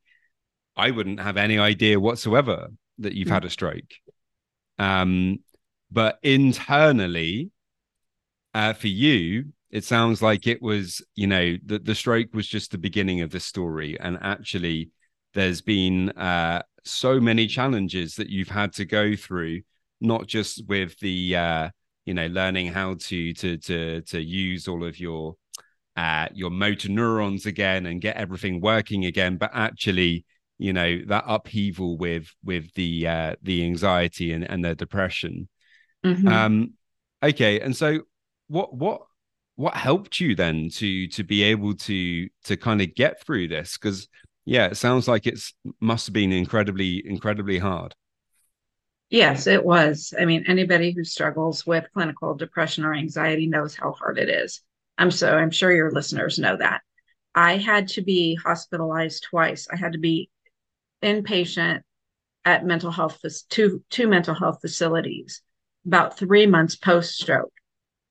I 0.76 0.90
wouldn't 0.90 1.20
have 1.20 1.36
any 1.36 1.58
idea 1.58 1.98
whatsoever 1.98 2.68
that 2.98 3.14
you've 3.14 3.28
had 3.28 3.44
a 3.44 3.50
stroke. 3.50 3.90
Um, 4.78 5.38
but 5.90 6.18
internally, 6.22 7.50
uh, 8.52 8.74
for 8.74 8.88
you, 8.88 9.46
it 9.70 9.84
sounds 9.84 10.22
like 10.22 10.46
it 10.46 10.62
was, 10.62 11.02
you 11.14 11.26
know, 11.26 11.56
the, 11.64 11.78
the 11.78 11.94
stroke 11.94 12.32
was 12.32 12.46
just 12.46 12.70
the 12.70 12.78
beginning 12.78 13.20
of 13.20 13.30
the 13.30 13.40
story. 13.40 13.98
And 14.00 14.18
actually, 14.22 14.90
there's 15.34 15.60
been 15.60 16.10
uh, 16.10 16.62
so 16.84 17.20
many 17.20 17.46
challenges 17.46 18.14
that 18.16 18.30
you've 18.30 18.48
had 18.48 18.72
to 18.74 18.84
go 18.84 19.14
through, 19.14 19.60
not 20.00 20.26
just 20.26 20.66
with 20.68 20.98
the 21.00 21.36
uh, 21.36 21.68
you 22.08 22.14
know 22.14 22.26
learning 22.28 22.68
how 22.68 22.94
to 22.94 23.34
to 23.34 23.58
to 23.58 24.00
to 24.00 24.18
use 24.18 24.66
all 24.66 24.82
of 24.82 24.98
your 24.98 25.36
uh, 25.94 26.26
your 26.32 26.48
motor 26.48 26.88
neurons 26.88 27.44
again 27.44 27.84
and 27.84 28.00
get 28.00 28.16
everything 28.16 28.62
working 28.62 29.04
again 29.04 29.36
but 29.36 29.50
actually 29.52 30.24
you 30.56 30.72
know 30.72 31.02
that 31.06 31.24
upheaval 31.26 31.98
with 31.98 32.32
with 32.42 32.72
the 32.74 33.06
uh 33.06 33.34
the 33.42 33.62
anxiety 33.62 34.32
and 34.32 34.42
and 34.48 34.64
the 34.64 34.74
depression 34.74 35.48
mm-hmm. 36.02 36.26
um 36.28 36.72
okay 37.22 37.60
and 37.60 37.76
so 37.76 38.00
what 38.46 38.74
what 38.74 39.02
what 39.58 39.74
helped 39.74 40.20
you 40.20 40.36
then 40.36 40.70
to 40.70 41.08
to 41.08 41.24
be 41.24 41.42
able 41.42 41.74
to 41.74 42.28
to 42.44 42.56
kind 42.56 42.80
of 42.80 42.94
get 42.94 43.20
through 43.24 43.48
this 43.48 43.76
because 43.76 44.08
yeah 44.44 44.66
it 44.66 44.76
sounds 44.76 45.08
like 45.08 45.26
it's 45.26 45.52
must 45.80 46.06
have 46.06 46.14
been 46.14 46.32
incredibly 46.32 47.02
incredibly 47.04 47.58
hard 47.58 47.94
Yes, 49.10 49.46
it 49.46 49.64
was. 49.64 50.12
I 50.20 50.26
mean, 50.26 50.44
anybody 50.46 50.92
who 50.92 51.02
struggles 51.02 51.66
with 51.66 51.90
clinical 51.94 52.34
depression 52.34 52.84
or 52.84 52.92
anxiety 52.92 53.46
knows 53.46 53.74
how 53.74 53.92
hard 53.92 54.18
it 54.18 54.28
is. 54.28 54.60
I'm 54.98 55.10
so 55.10 55.34
I'm 55.34 55.50
sure 55.50 55.72
your 55.72 55.90
listeners 55.90 56.38
know 56.38 56.56
that. 56.56 56.82
I 57.34 57.56
had 57.56 57.88
to 57.88 58.02
be 58.02 58.34
hospitalized 58.34 59.22
twice. 59.30 59.66
I 59.72 59.76
had 59.76 59.92
to 59.92 59.98
be 59.98 60.28
inpatient 61.02 61.80
at 62.44 62.66
mental 62.66 62.90
health 62.90 63.18
two 63.48 63.82
two 63.88 64.08
mental 64.08 64.34
health 64.34 64.58
facilities 64.60 65.40
about 65.86 66.18
three 66.18 66.46
months 66.46 66.76
post 66.76 67.14
stroke. 67.14 67.52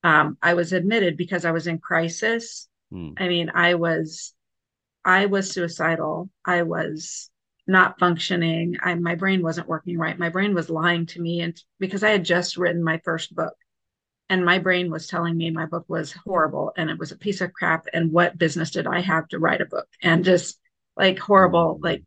Um, 0.08 0.38
I 0.42 0.54
was 0.54 0.74
admitted 0.74 1.18
because 1.18 1.44
I 1.44 1.52
was 1.52 1.68
in 1.68 1.80
crisis. 1.80 2.68
Hmm. 2.92 3.12
I 3.18 3.28
mean, 3.28 3.52
I 3.54 3.76
was 3.76 4.34
I 5.04 5.26
was 5.26 5.52
suicidal. 5.52 6.30
I 6.46 6.64
was 6.64 7.30
not 7.66 8.00
functioning. 8.00 8.78
I, 8.82 8.96
my 8.96 9.16
brain 9.16 9.42
wasn't 9.42 9.68
working 9.68 9.98
right. 9.98 10.18
My 10.18 10.30
brain 10.30 10.54
was 10.54 10.70
lying 10.70 11.06
to 11.08 11.22
me, 11.22 11.42
and 11.42 11.62
because 11.80 12.04
I 12.04 12.12
had 12.12 12.24
just 12.24 12.58
written 12.58 12.84
my 12.84 13.02
first 13.04 13.36
book, 13.36 13.54
and 14.30 14.46
my 14.46 14.60
brain 14.60 14.92
was 14.92 15.08
telling 15.08 15.38
me 15.38 15.52
my 15.52 15.66
book 15.66 15.86
was 15.88 16.12
horrible 16.12 16.74
and 16.76 16.90
it 16.90 17.00
was 17.00 17.12
a 17.12 17.18
piece 17.18 17.40
of 17.42 17.54
crap. 17.54 17.86
And 17.94 18.12
what 18.12 18.38
business 18.38 18.72
did 18.72 18.86
I 18.86 19.00
have 19.00 19.28
to 19.30 19.40
write 19.40 19.62
a 19.62 19.66
book? 19.66 19.88
And 20.02 20.26
just 20.26 20.60
like 20.98 21.18
horrible, 21.18 21.76
mm. 21.76 21.84
like 21.84 22.04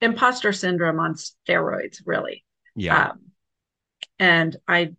imposter 0.00 0.52
syndrome 0.52 1.00
on 1.00 1.14
steroids, 1.14 2.00
really. 2.06 2.44
Yeah. 2.76 3.10
Um, 3.10 3.20
and 4.20 4.56
I, 4.68 4.92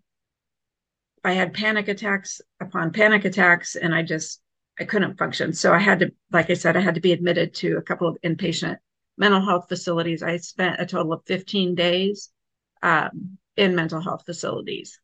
I 1.24 1.34
had 1.34 1.54
panic 1.54 1.88
attacks 1.88 2.42
upon 2.60 2.92
panic 2.92 3.26
attacks, 3.26 3.76
and 3.76 3.94
I 3.94 4.04
just 4.04 4.42
I 4.80 4.86
couldn't 4.86 5.18
function. 5.18 5.54
So 5.54 5.74
I 5.74 5.80
had 5.80 6.00
to, 6.00 6.12
like 6.32 6.50
I 6.50 6.54
said, 6.54 6.78
I 6.78 6.82
had 6.82 6.96
to 6.96 7.02
be 7.02 7.12
admitted 7.12 7.54
to 7.56 7.78
a 7.78 7.82
couple 7.82 8.08
of 8.08 8.18
inpatient 8.24 8.78
mental 9.18 9.42
health 9.42 9.68
facilities. 9.68 10.24
I 10.24 10.38
spent 10.38 10.80
a 10.80 10.86
total 10.86 11.14
of 11.14 11.26
15 11.26 11.76
days 11.76 12.30
um, 12.82 13.38
in 13.58 13.76
mental 13.76 14.02
health 14.02 14.24
facilities. 14.26 15.00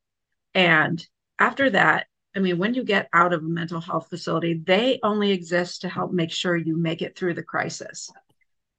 And 0.54 1.06
after 1.38 1.70
that, 1.72 2.08
I 2.36 2.40
mean, 2.40 2.58
when 2.58 2.74
you 2.74 2.84
get 2.84 3.10
out 3.14 3.34
of 3.34 3.42
a 3.42 3.48
mental 3.48 3.82
health 3.82 4.08
facility, 4.10 4.62
they 4.66 5.00
only 5.04 5.32
exist 5.32 5.82
to 5.82 5.90
help 5.90 6.14
make 6.14 6.32
sure 6.32 6.56
you 6.56 6.78
make 6.78 7.02
it 7.02 7.18
through 7.18 7.34
the 7.34 7.44
crisis 7.44 8.10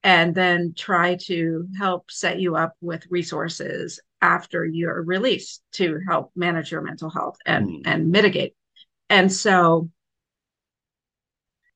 and 0.02 0.35
then 0.35 0.73
try 0.76 1.16
to 1.16 1.66
help 1.78 2.11
set 2.11 2.38
you 2.38 2.57
up 2.57 2.75
with 2.81 3.11
resources 3.11 4.00
after 4.23 4.64
you're 4.64 5.02
released 5.02 5.62
to 5.73 6.00
help 6.08 6.32
manage 6.35 6.73
your 6.73 6.80
mental 6.80 7.11
health 7.11 7.37
and, 7.44 7.68
mm. 7.68 7.82
and 7.85 8.11
mitigate. 8.11 8.54
And 9.11 9.32
so 9.32 9.90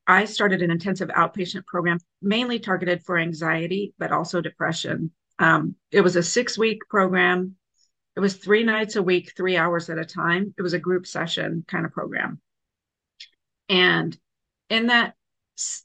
I 0.06 0.24
started 0.24 0.62
an 0.62 0.70
intensive 0.70 1.08
outpatient 1.10 1.66
program 1.66 1.98
mainly 2.20 2.58
targeted 2.58 3.04
for 3.04 3.18
anxiety, 3.18 3.94
but 3.98 4.10
also 4.10 4.40
depression. 4.40 5.12
Um, 5.38 5.76
it 5.92 6.00
was 6.00 6.16
a 6.16 6.22
six 6.22 6.58
week 6.58 6.80
program. 6.88 7.56
It 8.16 8.20
was 8.20 8.34
three 8.34 8.64
nights 8.64 8.96
a 8.96 9.02
week, 9.02 9.32
three 9.36 9.56
hours 9.56 9.88
at 9.88 9.98
a 9.98 10.04
time. 10.04 10.52
It 10.58 10.62
was 10.62 10.72
a 10.72 10.78
group 10.78 11.06
session 11.06 11.64
kind 11.68 11.86
of 11.86 11.92
program. 11.92 12.40
And 13.68 14.18
in 14.68 14.88
that, 14.88 15.14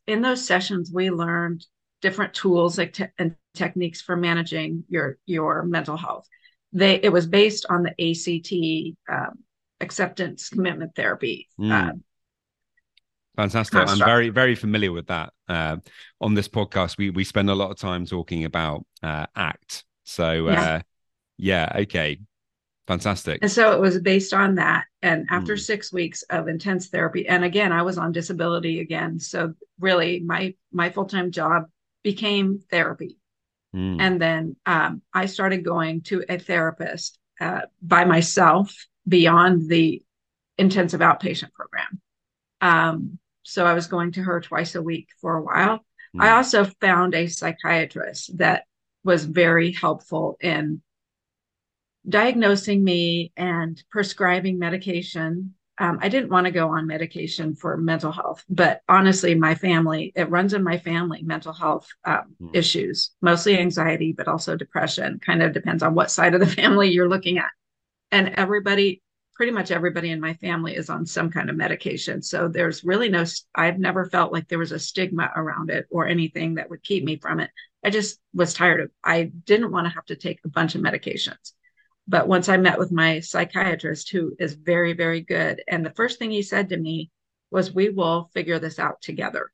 in 0.07 0.21
those 0.21 0.45
sessions, 0.45 0.91
we 0.91 1.12
learned 1.12 1.65
different 2.01 2.33
tools 2.33 2.77
like 2.77 2.93
te- 2.93 3.05
and 3.17 3.35
techniques 3.53 4.01
for 4.01 4.15
managing 4.15 4.83
your 4.89 5.17
your 5.25 5.63
mental 5.63 5.97
health. 5.97 6.27
They 6.75 6.96
it 6.96 7.12
was 7.12 7.25
based 7.25 7.65
on 7.70 7.84
the 7.84 7.91
ACT 7.91 8.98
um, 9.10 9.39
acceptance 9.79 10.50
commitment 10.50 10.94
therapy. 10.96 11.48
Mm. 11.60 11.72
Uh, 11.72 11.94
Fantastic. 13.36 13.89
I'm 13.89 13.98
very, 13.98 14.29
very 14.29 14.55
familiar 14.55 14.94
with 14.94 15.08
that. 15.08 15.34
Uh, 15.48 15.77
on 16.22 16.36
this 16.36 16.48
podcast, 16.48 16.98
we 16.98 17.10
we 17.10 17.24
spend 17.24 17.50
a 17.50 17.55
lot 17.55 17.72
of 17.72 17.77
time 17.77 18.05
talking 18.05 18.46
about 18.46 18.86
uh, 19.03 19.25
ACT. 19.36 19.84
So, 20.03 20.48
yeah. 20.48 20.62
Uh, 20.62 20.79
yeah, 21.38 21.72
okay, 21.79 22.20
fantastic. 22.88 23.39
And 23.41 23.51
so 23.51 23.74
it 23.74 23.82
was 23.82 24.00
based 24.00 24.34
on 24.34 24.55
that. 24.55 24.86
And 25.01 25.27
after 25.29 25.55
mm. 25.55 25.60
six 25.60 25.91
weeks 25.91 26.22
of 26.24 26.48
intense 26.48 26.88
therapy, 26.88 27.27
and 27.27 27.44
again, 27.44 27.72
I 27.72 27.82
was 27.82 27.98
on 27.98 28.12
disability 28.12 28.79
again. 28.79 29.20
So 29.20 29.53
really, 29.79 30.22
my 30.22 30.53
my 30.72 30.89
full 30.89 31.05
time 31.05 31.32
job 31.32 31.65
became 32.03 32.60
therapy. 32.72 33.17
Mm. 33.75 33.98
And 34.00 34.22
then 34.22 34.55
um, 34.65 35.01
I 35.13 35.25
started 35.25 35.65
going 35.65 36.01
to 36.03 36.24
a 36.29 36.39
therapist 36.39 37.20
uh, 37.41 37.62
by 37.82 38.05
myself 38.05 38.74
beyond 39.08 39.70
the 39.70 40.01
intensive 40.58 41.01
outpatient 41.01 41.51
program. 41.51 42.01
Um, 42.62 43.20
so 43.44 43.65
I 43.65 43.74
was 43.74 43.88
going 43.88 44.13
to 44.13 44.24
her 44.24 44.39
twice 44.39 44.75
a 44.75 44.82
week 44.82 45.10
for 45.20 45.36
a 45.36 45.44
while. 45.44 45.79
Mm. 46.15 46.22
I 46.22 46.32
also 46.32 46.63
found 46.79 47.13
a 47.13 47.27
psychiatrist 47.27 48.38
that 48.38 48.63
was 49.03 49.25
very 49.25 49.72
helpful 49.72 50.38
in 50.39 50.82
diagnosing 52.08 52.84
me 52.84 53.34
and 53.36 53.84
prescribing 53.91 54.58
medication. 54.58 55.54
Um, 55.77 56.00
I 56.01 56.08
didn't 56.08 56.29
want 56.29 56.46
to 56.46 56.51
go 56.51 56.70
on 56.70 56.88
medication 56.88 57.53
for 57.53 57.75
mental 57.75 58.12
health, 58.12 58.44
but 58.50 58.82
honestly, 58.88 59.36
my 59.36 59.55
family, 59.55 60.13
it 60.15 60.29
runs 60.29 60.53
in 60.53 60.63
my 60.63 60.77
family, 60.77 61.22
mental 61.22 61.51
health 61.51 61.88
um, 62.05 62.36
mm. 62.41 62.55
issues, 62.55 63.12
mostly 63.22 63.60
anxiety, 63.60 64.13
but 64.13 64.29
also 64.29 64.55
depression. 64.55 65.20
Kind 65.20 65.44
of 65.44 65.51
depends 65.51 65.84
on 65.84 65.94
what 65.94 66.12
side 66.12 66.34
of 66.34 66.39
the 66.39 66.46
family 66.62 66.91
you're 66.91 67.10
looking 67.10 67.38
at. 67.39 67.50
And 68.12 68.29
everybody 68.38 69.01
pretty 69.36 69.51
much 69.51 69.70
everybody 69.70 70.12
in 70.12 70.22
my 70.22 70.34
family 70.36 70.75
is 70.75 70.89
on 70.89 71.05
some 71.05 71.29
kind 71.29 71.50
of 71.50 71.58
medication. 71.58 72.22
So 72.22 72.48
there's 72.48 72.84
really 72.84 73.10
no, 73.10 73.25
I've 73.53 73.77
never 73.77 74.05
felt 74.05 74.32
like 74.32 74.48
there 74.48 74.60
was 74.60 74.72
a 74.72 74.79
stigma 74.79 75.29
around 75.36 75.70
it 75.70 75.88
or 75.91 76.08
anything 76.08 76.55
that 76.55 76.70
would 76.70 76.84
keep 76.84 77.03
me 77.03 77.17
from 77.17 77.41
it. 77.41 77.51
I 77.84 77.89
just 77.89 78.20
was 78.34 78.53
tired 78.53 78.79
of, 78.79 78.91
I 79.03 79.24
didn't 79.24 79.72
want 79.72 79.88
to 79.88 79.94
have 79.94 80.05
to 80.05 80.15
take 80.15 80.39
a 80.46 80.50
bunch 80.50 80.75
of 80.75 80.82
medications. 80.82 81.51
But 82.07 82.27
once 82.27 82.50
I 82.50 82.57
met 82.57 82.77
with 82.77 82.91
my 82.91 83.19
psychiatrist, 83.19 84.12
who 84.12 84.35
is 84.39 84.53
very, 84.53 84.93
very 84.93 85.21
good, 85.21 85.63
and 85.67 85.85
the 85.85 85.93
first 85.93 86.19
thing 86.19 86.31
he 86.31 86.43
said 86.43 86.69
to 86.69 86.77
me 86.77 87.09
was, 87.51 87.74
We 87.74 87.89
will 87.89 88.29
figure 88.33 88.59
this 88.59 88.79
out 88.79 89.01
together. 89.01 89.51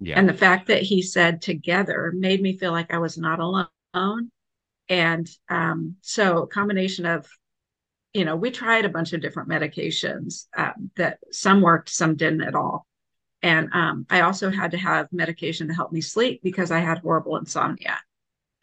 Yeah. 0.00 0.18
And 0.18 0.28
the 0.28 0.34
fact 0.34 0.68
that 0.68 0.82
he 0.82 1.02
said 1.02 1.42
together 1.42 2.12
made 2.14 2.40
me 2.42 2.56
feel 2.56 2.72
like 2.72 2.92
I 2.92 2.98
was 2.98 3.16
not 3.18 3.40
alone. 3.40 4.30
And 4.88 5.28
um, 5.48 5.96
so, 6.02 6.46
combination 6.46 7.06
of 7.06 7.26
you 8.16 8.24
know, 8.24 8.34
we 8.34 8.50
tried 8.50 8.86
a 8.86 8.88
bunch 8.88 9.12
of 9.12 9.20
different 9.20 9.50
medications 9.50 10.46
um, 10.56 10.90
that 10.96 11.18
some 11.32 11.60
worked, 11.60 11.90
some 11.90 12.16
didn't 12.16 12.40
at 12.40 12.54
all. 12.54 12.86
And 13.42 13.68
um, 13.74 14.06
I 14.08 14.22
also 14.22 14.50
had 14.50 14.70
to 14.70 14.78
have 14.78 15.12
medication 15.12 15.68
to 15.68 15.74
help 15.74 15.92
me 15.92 16.00
sleep 16.00 16.40
because 16.42 16.70
I 16.70 16.78
had 16.78 16.98
horrible 16.98 17.36
insomnia 17.36 17.98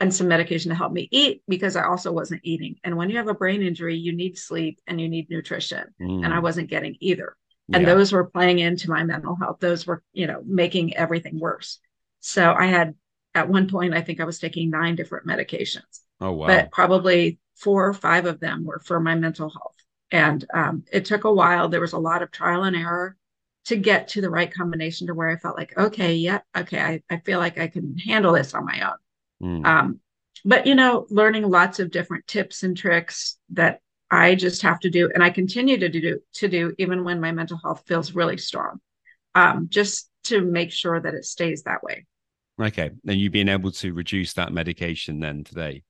and 0.04 0.14
some 0.14 0.28
medication 0.28 0.70
to 0.70 0.76
help 0.76 0.92
me 0.92 1.08
eat 1.12 1.42
because 1.48 1.78
I 1.78 1.86
also 1.86 2.12
wasn't 2.12 2.42
eating. 2.44 2.76
And 2.84 2.98
when 2.98 3.10
you 3.10 3.16
have 3.18 3.30
a 3.30 3.34
brain 3.34 3.62
injury, 3.62 3.96
you 3.96 4.14
need 4.14 4.38
sleep 4.38 4.82
and 4.86 5.00
you 5.00 5.08
need 5.08 5.30
nutrition. 5.30 5.86
Mm. 6.02 6.26
And 6.26 6.34
I 6.34 6.38
mm. 6.38 6.44
wasn't 6.44 6.70
getting 6.70 6.98
either. 7.00 7.38
and 7.72 7.84
yeah. 7.84 7.94
those 7.94 8.12
were 8.12 8.26
playing 8.26 8.60
into 8.60 8.90
my 8.90 9.04
mental 9.04 9.36
health 9.36 9.58
those 9.62 9.88
were 9.88 10.04
you 10.12 10.28
know 10.28 10.42
making 10.46 10.98
everything 10.98 11.40
worse 11.40 11.80
so 12.20 12.54
i 12.54 12.66
had 12.66 12.94
at 13.36 13.48
one 13.48 13.70
point 13.70 13.94
i 13.94 14.02
think 14.02 14.20
i 14.20 14.26
was 14.26 14.38
taking 14.38 14.70
nine 14.70 14.98
different 14.98 15.26
medications 15.26 16.02
oh 16.20 16.34
wow 16.34 16.48
but 16.48 16.72
probably 16.72 17.40
four 17.56 17.88
or 17.88 17.94
five 17.94 18.26
of 18.26 18.42
them 18.42 18.66
were 18.66 18.82
for 18.84 19.00
my 19.00 19.16
mental 19.16 19.50
health 19.50 19.78
and 20.12 20.46
um, 20.54 20.84
it 20.92 21.06
took 21.06 21.24
a 21.24 21.34
while 21.34 21.70
there 21.70 21.80
was 21.88 21.94
a 21.94 21.98
lot 22.10 22.22
of 22.22 22.32
trial 22.32 22.64
and 22.64 22.76
error 22.76 23.16
to 23.64 23.78
get 23.78 24.10
to 24.10 24.20
the 24.20 24.30
right 24.30 24.54
combination 24.54 25.08
to 25.08 25.14
where 25.14 25.30
i 25.30 25.38
felt 25.38 25.58
like 25.58 25.78
okay 25.78 26.16
yeah 26.16 26.42
okay 26.58 26.82
i, 26.82 27.02
I 27.10 27.20
feel 27.20 27.40
like 27.40 27.58
i 27.58 27.68
can 27.68 27.98
handle 27.98 28.34
this 28.34 28.54
on 28.54 28.66
my 28.66 28.82
own 28.82 28.98
mm. 29.44 29.66
um, 29.66 30.00
but 30.46 30.66
you 30.66 30.76
know 30.76 31.06
learning 31.10 31.50
lots 31.50 31.80
of 31.80 31.92
different 31.92 32.26
tips 32.28 32.64
and 32.64 32.78
tricks 32.78 33.38
that 33.50 33.82
I 34.14 34.36
just 34.36 34.62
have 34.62 34.80
to 34.82 34.92
do, 34.92 35.10
and 35.12 35.24
I 35.24 35.32
continue 35.32 35.78
to 35.80 35.90
do 35.90 36.20
to 36.36 36.48
do 36.48 36.76
even 36.78 37.04
when 37.04 37.20
my 37.20 37.32
mental 37.32 37.60
health 37.64 37.84
feels 37.88 38.14
really 38.14 38.38
strong, 38.38 38.80
um, 39.34 39.68
just 39.70 40.10
to 40.26 40.42
make 40.42 40.72
sure 40.72 41.00
that 41.00 41.16
it 41.16 41.26
stays 41.26 41.64
that 41.64 41.84
way. 41.84 42.06
Okay, 42.62 42.92
and 43.08 43.20
you've 43.20 43.32
been 43.32 43.50
able 43.50 43.72
to 43.72 43.92
reduce 43.92 44.34
that 44.34 44.54
medication 44.54 45.20
then 45.20 45.44
today. 45.44 45.82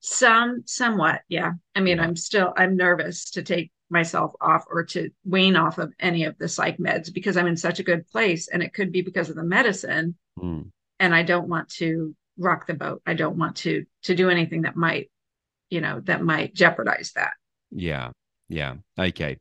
Some, 0.00 0.62
somewhat, 0.66 1.22
yeah. 1.28 1.52
I 1.74 1.80
mean, 1.80 1.96
yeah. 1.96 2.04
I'm 2.04 2.14
still 2.14 2.52
I'm 2.56 2.76
nervous 2.76 3.32
to 3.32 3.42
take 3.42 3.72
myself 3.90 4.32
off 4.40 4.64
or 4.70 4.84
to 4.84 5.10
wean 5.24 5.56
off 5.56 5.78
of 5.78 5.92
any 5.98 6.24
of 6.24 6.38
the 6.38 6.46
psych 6.46 6.78
meds 6.78 7.12
because 7.12 7.36
I'm 7.36 7.48
in 7.48 7.56
such 7.56 7.80
a 7.80 7.84
good 7.84 8.06
place, 8.06 8.46
and 8.46 8.62
it 8.62 8.72
could 8.72 8.92
be 8.92 9.02
because 9.02 9.30
of 9.30 9.36
the 9.36 9.42
medicine, 9.42 10.14
mm. 10.38 10.70
and 11.00 11.14
I 11.14 11.24
don't 11.24 11.48
want 11.48 11.70
to 11.70 12.14
rock 12.38 12.66
the 12.66 12.74
boat. 12.74 13.02
I 13.06 13.14
don't 13.14 13.36
want 13.36 13.56
to 13.56 13.84
to 14.04 14.14
do 14.14 14.30
anything 14.30 14.62
that 14.62 14.76
might, 14.76 15.10
you 15.70 15.80
know, 15.80 16.00
that 16.04 16.22
might 16.22 16.54
jeopardize 16.54 17.12
that. 17.14 17.32
Yeah. 17.70 18.10
Yeah. 18.48 18.76
Okay. 18.98 19.38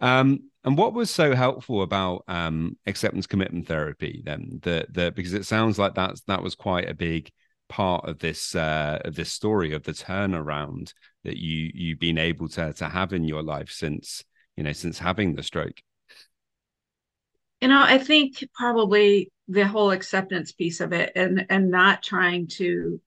Um, 0.00 0.50
and 0.64 0.78
what 0.78 0.94
was 0.94 1.10
so 1.10 1.34
helpful 1.34 1.82
about 1.82 2.24
um, 2.28 2.76
acceptance 2.86 3.26
commitment 3.26 3.66
therapy 3.66 4.22
then? 4.24 4.60
That 4.62 4.92
that 4.94 5.14
because 5.14 5.34
it 5.34 5.46
sounds 5.46 5.78
like 5.78 5.94
that's 5.94 6.22
that 6.22 6.42
was 6.42 6.54
quite 6.54 6.88
a 6.88 6.94
big 6.94 7.30
part 7.68 8.08
of 8.08 8.18
this 8.18 8.54
uh, 8.54 9.00
of 9.04 9.14
this 9.14 9.32
story 9.32 9.72
of 9.72 9.82
the 9.82 9.92
turnaround 9.92 10.92
that 11.24 11.36
you 11.36 11.70
you've 11.74 11.98
been 11.98 12.18
able 12.18 12.48
to 12.50 12.72
to 12.74 12.88
have 12.88 13.12
in 13.12 13.24
your 13.24 13.42
life 13.42 13.70
since 13.70 14.24
you 14.56 14.62
know 14.62 14.72
since 14.72 14.98
having 14.98 15.34
the 15.34 15.42
stroke. 15.42 15.80
You 17.64 17.70
know, 17.70 17.82
I 17.82 17.96
think 17.96 18.46
probably 18.52 19.32
the 19.48 19.66
whole 19.66 19.90
acceptance 19.90 20.52
piece 20.52 20.82
of 20.82 20.92
it, 20.92 21.12
and 21.16 21.46
and 21.48 21.70
not 21.70 22.02
trying 22.02 22.46
to 22.58 23.00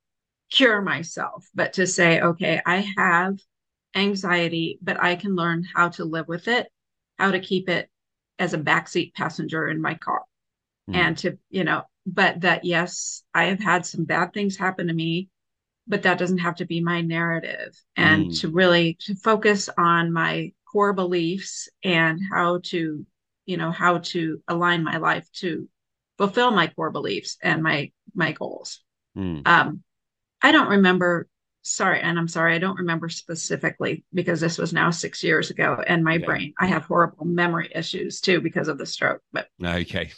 cure 0.50 0.82
myself, 0.82 1.48
but 1.54 1.74
to 1.74 1.86
say, 1.86 2.22
okay, 2.22 2.60
I 2.66 2.92
have 2.98 3.38
anxiety, 3.94 4.80
but 4.82 5.00
I 5.00 5.16
can 5.16 5.36
learn 5.36 5.64
how 5.76 5.90
to 5.90 6.06
live 6.06 6.28
with 6.28 6.48
it, 6.48 6.72
how 7.20 7.30
to 7.30 7.40
keep 7.40 7.70
it 7.70 7.88
as 8.40 8.56
a 8.56 8.58
backseat 8.58 9.14
passenger 9.14 9.68
in 9.68 9.80
my 9.80 9.94
car. 9.94 10.24
Mm. 10.90 10.96
And 10.96 11.18
to, 11.20 11.38
you 11.52 11.64
know, 11.64 11.84
but 12.08 12.42
that, 12.42 12.66
yes, 12.66 13.22
I 13.36 13.44
have 13.44 13.60
had 13.60 13.86
some 13.86 14.06
bad 14.06 14.34
things 14.34 14.58
happen 14.58 14.88
to 14.88 14.94
me, 14.94 15.30
but 15.86 16.02
that 16.02 16.18
doesn't 16.18 16.40
have 16.40 16.56
to 16.56 16.66
be 16.66 16.82
my 16.82 17.02
narrative. 17.02 17.80
And 17.96 18.32
mm. 18.32 18.40
to 18.42 18.50
really 18.50 18.98
to 19.02 19.14
focus 19.14 19.70
on 19.78 20.12
my 20.12 20.52
core 20.66 20.94
beliefs 20.94 21.70
and 21.84 22.20
how 22.32 22.62
to, 22.72 23.06
you 23.48 23.58
know, 23.58 23.72
how 23.72 23.98
to 23.98 24.44
align 24.48 24.84
my 24.84 24.98
life 24.98 25.28
to 25.38 25.68
fulfill 26.20 26.52
my 26.52 26.68
core 26.68 26.92
beliefs 26.92 27.38
and 27.42 27.64
my 27.64 27.92
my 28.14 28.34
goals. 28.34 28.84
Mm. 29.18 29.48
Um, 29.48 29.84
I 30.42 30.52
don't 30.52 30.70
remember 30.70 31.28
sorry, 31.68 32.00
and 32.00 32.18
I'm 32.18 32.28
sorry, 32.28 32.56
I 32.56 32.60
don't 32.60 32.78
remember 32.78 33.10
specifically 33.10 34.06
because 34.14 34.40
this 34.40 34.58
was 34.58 34.74
now 34.74 34.90
six 34.90 35.24
years 35.24 35.50
ago, 35.50 35.82
and 35.86 36.04
my 36.04 36.18
brain, 36.18 36.54
I 36.60 36.68
have 36.68 36.86
horrible 36.86 37.26
memory 37.26 37.72
issues 37.74 38.22
too 38.22 38.42
because 38.42 38.68
of 38.68 38.78
the 38.78 38.86
stroke. 38.86 39.22
But 39.32 39.48
okay, 39.64 40.12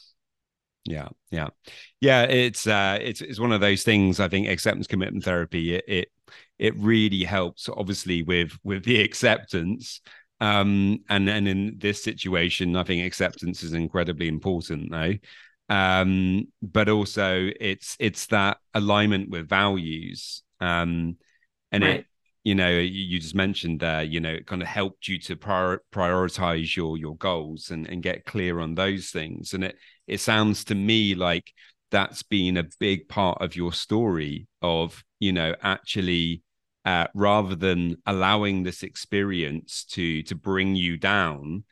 yeah, 0.86 1.10
yeah, 1.32 1.50
yeah. 2.02 2.24
It's 2.24 2.68
uh, 2.68 3.00
it's 3.02 3.22
it's 3.22 3.40
one 3.40 3.52
of 3.52 3.62
those 3.62 3.84
things. 3.84 4.20
I 4.20 4.28
think 4.28 4.48
acceptance 4.48 4.88
commitment 4.88 5.24
therapy 5.24 5.76
it 5.76 5.84
it, 5.88 6.08
it 6.58 6.76
really 6.78 7.24
helps, 7.24 7.70
obviously, 7.70 8.24
with 8.24 8.58
with 8.64 8.84
the 8.84 9.02
acceptance. 9.04 10.02
Um, 10.41 10.99
and 11.10 11.30
and 11.30 11.47
in 11.47 11.78
this 11.80 12.04
situation, 12.04 12.75
I 12.75 12.84
think 12.84 13.06
acceptance 13.06 13.63
is 13.63 13.73
incredibly 13.73 14.28
important, 14.28 14.91
though. 14.91 15.15
Um 15.69 16.47
but 16.62 16.89
also 16.89 17.49
it's 17.60 17.95
it's 17.99 18.25
that 18.28 18.58
alignment 18.73 19.30
with 19.30 19.47
values. 19.47 20.43
Um 20.60 21.17
and 21.71 21.84
right. 21.84 21.99
it 21.99 22.06
you 22.43 22.56
know 22.56 22.71
you 22.80 23.19
just 23.19 23.36
mentioned 23.36 23.82
there 23.82 24.02
you 24.02 24.19
know 24.19 24.32
it 24.32 24.47
kind 24.47 24.62
of 24.62 24.67
helped 24.67 25.08
you 25.08 25.19
to 25.19 25.36
prior, 25.36 25.82
prioritize 25.91 26.75
your 26.75 26.97
your 26.97 27.15
goals 27.17 27.69
and 27.69 27.88
and 27.88 28.02
get 28.02 28.25
clear 28.25 28.60
on 28.60 28.75
those 28.75 29.12
things. 29.12 29.54
And 29.54 29.63
it 29.63 29.75
it 30.08 30.19
sounds 30.19 30.63
to 30.65 30.75
me 30.75 31.15
like 31.15 31.54
that's 31.91 32.23
been 32.23 32.58
a 32.58 32.67
big 32.80 33.08
part 33.08 33.41
of 33.41 33.56
your 33.56 33.73
story 33.73 34.47
of 34.62 35.04
you 35.19 35.34
know 35.34 35.54
actually 35.62 36.41
uh, 36.89 37.08
rather 37.13 37.56
than 37.56 37.95
allowing 38.06 38.63
this 38.63 38.82
experience 38.84 39.86
to 39.86 40.23
to 40.23 40.36
bring 40.36 40.75
you 40.75 40.97
down 40.97 41.63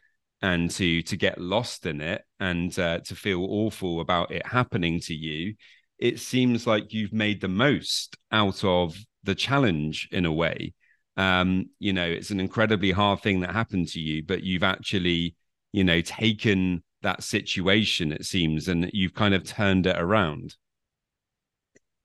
and 0.42 0.70
to 0.70 1.02
to 1.02 1.16
get 1.18 1.42
lost 1.56 1.86
in 1.86 2.02
it 2.02 2.22
and 2.40 2.78
uh, 2.78 3.00
to 3.00 3.16
feel 3.16 3.44
awful 3.44 4.02
about 4.02 4.32
it 4.32 4.46
happening 4.46 5.00
to 5.00 5.14
you 5.14 5.56
it 6.00 6.20
seems 6.20 6.68
like 6.68 6.94
you've 6.94 7.14
made 7.14 7.42
the 7.42 7.48
most 7.48 8.18
out 8.32 8.64
of 8.64 8.96
the 9.24 9.36
challenge 9.36 10.08
in 10.12 10.26
a 10.26 10.32
way. 10.32 10.74
Um, 11.16 11.70
you 11.80 11.94
know, 11.94 12.06
it's 12.06 12.30
an 12.30 12.40
incredibly 12.40 12.92
hard 12.92 13.22
thing 13.22 13.40
that 13.42 13.52
happened 13.52 13.88
to 13.90 14.00
you, 14.00 14.24
but 14.24 14.44
you've 14.44 14.64
actually, 14.64 15.36
you 15.72 15.84
know, 15.84 16.02
taken 16.02 16.84
that 17.02 17.24
situation, 17.24 18.12
it 18.12 18.26
seems, 18.26 18.68
and 18.68 18.90
you've 18.94 19.16
kind 19.16 19.34
of 19.34 19.44
turned 19.44 19.88
it 19.88 19.98
around. 19.98 20.56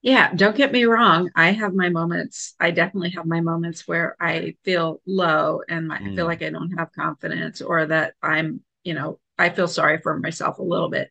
Yeah, 0.03 0.35
don't 0.35 0.57
get 0.57 0.73
me 0.73 0.85
wrong. 0.85 1.31
I 1.37 1.53
have 1.53 1.75
my 1.75 1.89
moments. 1.89 2.55
I 2.59 2.73
definitely 2.73 3.11
have 3.11 3.25
my 3.25 3.41
moments 3.41 3.87
where 3.87 4.17
I 4.21 4.57
feel 4.65 5.01
low 5.07 5.61
and 5.69 5.87
my, 5.87 5.99
mm. 5.99 6.13
I 6.13 6.17
feel 6.17 6.25
mm. 6.25 6.29
like 6.29 6.43
I 6.43 6.51
don't 6.51 6.77
have 6.77 6.93
confidence 6.93 7.63
or 7.63 7.87
that 7.87 8.15
I'm, 8.21 8.61
you 8.83 8.95
know, 8.95 9.21
I 9.39 9.51
feel 9.51 9.69
sorry 9.69 9.99
for 9.99 10.19
myself 10.19 10.59
a 10.59 10.65
little 10.65 10.89
bit. 10.89 11.11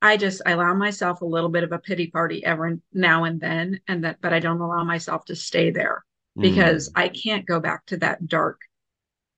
I 0.00 0.16
just 0.16 0.42
I 0.44 0.52
allow 0.52 0.74
myself 0.74 1.20
a 1.20 1.26
little 1.26 1.50
bit 1.50 1.62
of 1.62 1.72
a 1.72 1.78
pity 1.78 2.08
party 2.08 2.44
every 2.44 2.80
now 2.92 3.24
and 3.24 3.40
then, 3.40 3.80
and 3.86 4.04
that, 4.04 4.20
but 4.20 4.32
I 4.32 4.40
don't 4.40 4.60
allow 4.60 4.82
myself 4.82 5.26
to 5.26 5.36
stay 5.36 5.70
there 5.70 6.02
because 6.36 6.88
mm. 6.88 6.92
I 6.96 7.08
can't 7.08 7.46
go 7.46 7.60
back 7.60 7.86
to 7.86 7.98
that 7.98 8.26
dark, 8.26 8.60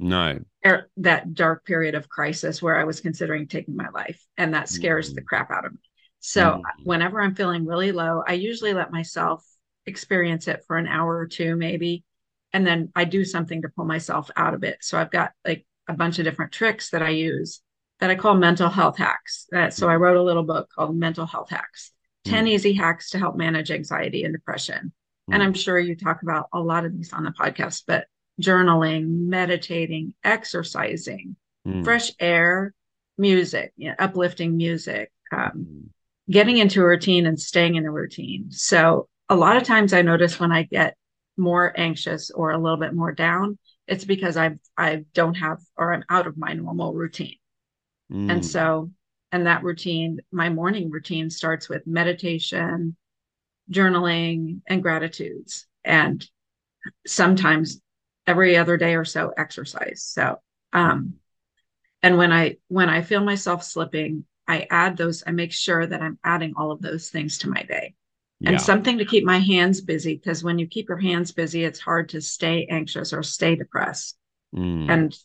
no, 0.00 0.38
er, 0.64 0.88
that 0.98 1.35
dark 1.35 1.66
period 1.66 1.94
of 1.94 2.09
crisis 2.09 2.62
where 2.62 2.78
I 2.78 2.85
was 2.85 3.00
considering 3.00 3.46
taking 3.46 3.76
my 3.76 3.90
life, 3.90 4.24
and 4.38 4.54
that 4.54 4.70
scares 4.70 5.12
mm. 5.12 5.16
the 5.16 5.22
crap 5.22 5.50
out 5.50 5.66
of 5.66 5.72
me. 5.72 5.78
So 6.26 6.42
mm. 6.42 6.62
whenever 6.84 7.20
I'm 7.20 7.34
feeling 7.34 7.66
really 7.66 7.92
low, 7.92 8.22
I 8.26 8.32
usually 8.32 8.72
let 8.72 8.90
myself 8.90 9.44
experience 9.84 10.48
it 10.48 10.64
for 10.66 10.78
an 10.78 10.88
hour 10.88 11.14
or 11.18 11.26
two, 11.26 11.54
maybe, 11.54 12.02
and 12.50 12.66
then 12.66 12.90
I 12.96 13.04
do 13.04 13.26
something 13.26 13.60
to 13.60 13.68
pull 13.68 13.84
myself 13.84 14.30
out 14.34 14.54
of 14.54 14.64
it. 14.64 14.78
So 14.80 14.96
I've 14.98 15.10
got 15.10 15.32
like 15.46 15.66
a 15.87 15.92
bunch 15.92 16.18
of 16.18 16.24
different 16.24 16.52
tricks 16.52 16.88
that 16.90 17.02
I 17.02 17.10
use 17.10 17.60
that 18.00 18.08
I 18.08 18.14
call 18.14 18.37
mental 18.37 18.70
health 18.70 18.96
hacks. 18.96 19.46
Uh, 19.54 19.68
so 19.68 19.90
I 19.90 19.96
wrote 19.96 20.16
a 20.16 20.22
little 20.22 20.44
book 20.44 20.70
called 20.74 20.96
Mental 20.96 21.26
Health 21.26 21.50
Hacks 21.50 21.92
10 22.24 22.46
mm. 22.46 22.48
Easy 22.48 22.72
Hacks 22.72 23.10
to 23.10 23.18
Help 23.18 23.37
Manage 23.37 23.70
Anxiety 23.70 24.24
and 24.24 24.32
Depression. 24.32 24.92
Mm. 25.28 25.34
And 25.34 25.42
I'm 25.42 25.52
sure 25.52 25.78
you 25.78 25.94
talk 25.94 26.22
about 26.22 26.48
a 26.54 26.58
lot 26.58 26.87
of 26.87 26.96
these 26.96 27.12
on 27.12 27.24
the 27.24 27.32
podcast, 27.32 27.82
but 27.87 28.06
journaling, 28.40 29.26
meditating, 29.28 30.14
exercising, 30.24 31.37
mm. 31.68 31.84
fresh 31.84 32.12
air, 32.18 32.72
music, 33.18 33.74
you 33.76 33.90
know, 33.90 33.96
uplifting 33.98 34.56
music, 34.56 35.12
um. 35.30 35.90
Getting 36.30 36.58
into 36.58 36.80
a 36.80 36.87
routine 36.87 37.26
and 37.26 37.38
staying 37.38 37.76
in 37.76 37.84
a 37.84 37.90
routine. 37.90 38.50
So 38.50 39.08
a 39.28 39.37
lot 39.37 39.56
of 39.56 39.62
times 39.62 39.92
I 39.92 40.02
notice 40.02 40.40
when 40.40 40.52
I 40.52 40.62
get 40.62 40.96
more 41.37 41.72
anxious 41.76 42.30
or 42.30 42.52
a 42.52 42.58
little 42.58 42.78
bit 42.78 42.94
more 42.94 43.12
down, 43.12 43.58
it's 43.87 44.04
because 44.04 44.37
I 44.37 44.56
I 44.76 45.04
don't 45.12 45.34
have 45.34 45.58
or 45.76 45.92
I'm 45.92 46.04
out 46.08 46.26
of 46.26 46.38
my 46.38 46.52
normal 46.52 46.94
routine. 46.94 47.37
Mm. 48.10 48.30
And 48.30 48.46
so, 48.46 48.90
and 49.32 49.46
that 49.46 49.62
routine, 49.62 50.20
my 50.30 50.48
morning 50.48 50.90
routine 50.90 51.30
starts 51.30 51.68
with 51.68 51.87
meditation, 51.87 52.96
journaling, 53.70 54.60
and 54.66 54.82
gratitudes. 54.82 55.66
And 55.84 56.26
sometimes 57.06 57.80
every 58.26 58.56
other 58.56 58.76
day 58.76 58.94
or 58.94 59.04
so, 59.04 59.32
exercise. 59.37 60.02
So, 60.02 60.40
um, 60.72 61.14
and 62.02 62.18
when 62.18 62.32
I 62.32 62.56
when 62.68 62.88
I 62.88 63.02
feel 63.02 63.22
myself 63.22 63.64
slipping, 63.64 64.24
I 64.46 64.66
add 64.70 64.96
those, 64.96 65.22
I 65.26 65.30
make 65.33 65.52
sure 65.52 65.87
that 65.87 66.02
I'm 66.02 66.18
adding 66.24 66.54
all 66.57 66.70
of 66.70 66.80
those 66.83 67.11
things 67.11 67.38
to 67.38 67.50
my 67.50 67.62
day. 67.62 67.94
Yeah. 68.40 68.50
And 68.50 68.61
something 68.61 68.98
to 68.98 69.04
keep 69.04 69.24
my 69.24 69.38
hands 69.38 69.80
busy 69.80 70.16
because 70.16 70.44
when 70.44 70.59
you 70.59 70.66
keep 70.66 70.88
your 70.88 70.98
hands 70.98 71.33
busy, 71.33 71.64
it's 71.64 71.80
hard 71.80 72.11
to 72.11 72.20
stay 72.20 72.66
anxious 72.70 73.12
or 73.12 73.22
stay 73.22 73.57
depressed. 73.57 74.16
Mm. 74.54 74.90
And 74.90 75.18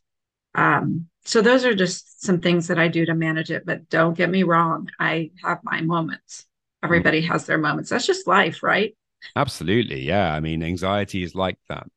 um, 0.56 1.08
so 1.26 1.42
those 1.42 1.66
are 1.66 1.76
just 1.76 2.24
some 2.24 2.40
things 2.40 2.68
that 2.68 2.80
I 2.80 2.88
do 2.88 3.06
to 3.06 3.14
manage 3.14 3.52
it. 3.52 3.66
But 3.66 3.90
don't 3.90 4.18
get 4.18 4.30
me 4.30 4.44
wrong, 4.44 4.90
I 5.00 5.32
have 5.44 5.60
my 5.64 5.82
moments. 5.82 6.46
Everybody 6.84 7.22
has 7.22 7.46
their 7.46 7.58
moments. 7.58 7.90
That's 7.90 8.08
just 8.08 8.28
life, 8.28 8.64
right? 8.64 8.96
Absolutely. 9.36 10.02
Yeah. 10.02 10.34
I 10.34 10.40
mean, 10.40 10.64
anxiety 10.64 11.24
is 11.24 11.36
like 11.36 11.58
that. 11.68 11.88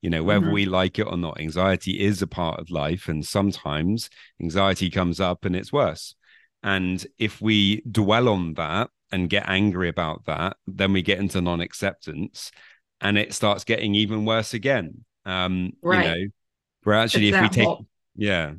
you 0.00 0.10
know 0.10 0.22
whether 0.22 0.46
Mhm. 0.46 0.52
we 0.52 0.64
like 0.64 0.96
it 1.00 1.08
or 1.08 1.16
not 1.16 1.40
anxiety 1.40 1.98
is 2.00 2.22
a 2.22 2.26
part 2.28 2.60
of 2.60 2.70
life 2.70 3.08
and 3.08 3.26
sometimes 3.26 4.08
anxiety 4.40 4.90
comes 4.90 5.18
up 5.18 5.44
and 5.44 5.56
it's 5.56 5.72
worse 5.72 6.14
and 6.62 7.06
if 7.18 7.40
we 7.40 7.80
dwell 7.90 8.28
on 8.28 8.54
that 8.54 8.90
and 9.12 9.30
get 9.30 9.48
angry 9.48 9.88
about 9.88 10.24
that 10.26 10.56
then 10.66 10.92
we 10.92 11.02
get 11.02 11.18
into 11.18 11.40
non-acceptance 11.40 12.50
and 13.00 13.16
it 13.16 13.32
starts 13.32 13.64
getting 13.64 13.94
even 13.94 14.24
worse 14.24 14.54
again 14.54 15.04
um 15.24 15.72
Right. 15.82 16.04
you 16.04 16.10
know 16.24 16.26
where 16.84 16.96
actually 16.96 17.28
It's 17.28 17.36
if 17.36 17.42
we 17.42 17.48
take 17.48 17.64
whole- 17.66 17.86
yeah 18.16 18.52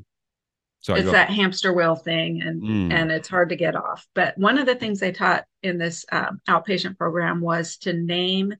sorry 0.81 0.99
it's 1.01 1.05
go 1.05 1.09
on. 1.09 1.13
that 1.15 1.29
hamster 1.29 1.73
wheel 1.73 1.95
thing 1.95 2.41
and 2.41 2.61
Mm. 2.61 2.93
and 2.93 3.11
it's 3.11 3.27
hard 3.27 3.49
to 3.49 3.55
get 3.55 3.75
off 3.75 4.07
but 4.15 4.37
one 4.37 4.57
of 4.57 4.65
the 4.65 4.75
things 4.75 4.99
they 4.99 5.11
taught 5.11 5.45
in 5.61 5.77
this 5.77 6.05
um, 6.11 6.39
outpatient 6.47 6.97
program 6.97 7.41
was 7.41 7.77
to 7.77 7.93
name 7.93 8.53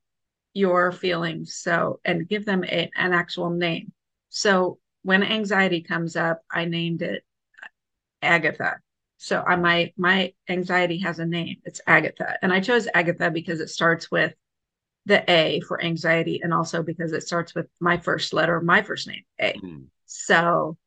your 0.53 0.91
feelings 0.91 1.55
so 1.55 1.99
and 2.03 2.27
give 2.27 2.43
them 2.43 2.63
a, 2.65 2.89
an 2.97 3.13
actual 3.13 3.49
name 3.51 3.93
so 4.29 4.79
when 5.03 5.23
anxiety 5.23 5.81
comes 5.81 6.15
up 6.17 6.41
i 6.51 6.65
named 6.65 7.01
it 7.01 7.23
agatha 8.21 8.79
so 9.21 9.43
I, 9.45 9.55
my 9.57 9.93
my 9.97 10.33
anxiety 10.47 10.97
has 10.99 11.19
a 11.19 11.25
name 11.25 11.57
it's 11.65 11.81
agatha 11.85 12.37
and 12.41 12.51
i 12.51 12.59
chose 12.59 12.87
agatha 12.93 13.29
because 13.29 13.59
it 13.59 13.69
starts 13.69 14.09
with 14.09 14.33
the 15.05 15.29
a 15.29 15.59
for 15.67 15.83
anxiety 15.83 16.41
and 16.43 16.53
also 16.53 16.83
because 16.83 17.11
it 17.13 17.23
starts 17.23 17.53
with 17.53 17.67
my 17.79 17.97
first 17.97 18.33
letter 18.33 18.59
my 18.61 18.81
first 18.81 19.07
name 19.07 19.23
a 19.39 19.53
Mm. 19.53 19.85
so, 20.05 20.77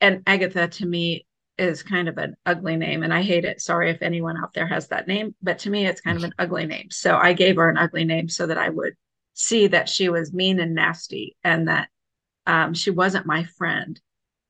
and 0.00 0.22
Agatha 0.26 0.68
to 0.68 0.86
me 0.86 1.26
is 1.58 1.82
kind 1.82 2.08
of 2.08 2.16
an 2.18 2.36
ugly 2.46 2.76
name, 2.76 3.02
and 3.02 3.12
I 3.12 3.22
hate 3.22 3.44
it. 3.44 3.60
Sorry 3.60 3.90
if 3.90 4.00
anyone 4.02 4.36
out 4.38 4.54
there 4.54 4.66
has 4.66 4.88
that 4.88 5.06
name, 5.06 5.34
but 5.42 5.58
to 5.60 5.70
me, 5.70 5.86
it's 5.86 6.00
kind 6.00 6.16
of 6.16 6.24
an 6.24 6.32
ugly 6.38 6.66
name. 6.66 6.90
So 6.90 7.16
I 7.16 7.32
gave 7.34 7.56
her 7.56 7.68
an 7.68 7.76
ugly 7.76 8.04
name 8.04 8.28
so 8.28 8.46
that 8.46 8.58
I 8.58 8.68
would 8.70 8.94
see 9.34 9.66
that 9.68 9.88
she 9.88 10.08
was 10.08 10.32
mean 10.32 10.58
and 10.60 10.74
nasty, 10.74 11.36
and 11.44 11.68
that 11.68 11.88
um, 12.46 12.74
she 12.74 12.90
wasn't 12.90 13.26
my 13.26 13.44
friend, 13.58 14.00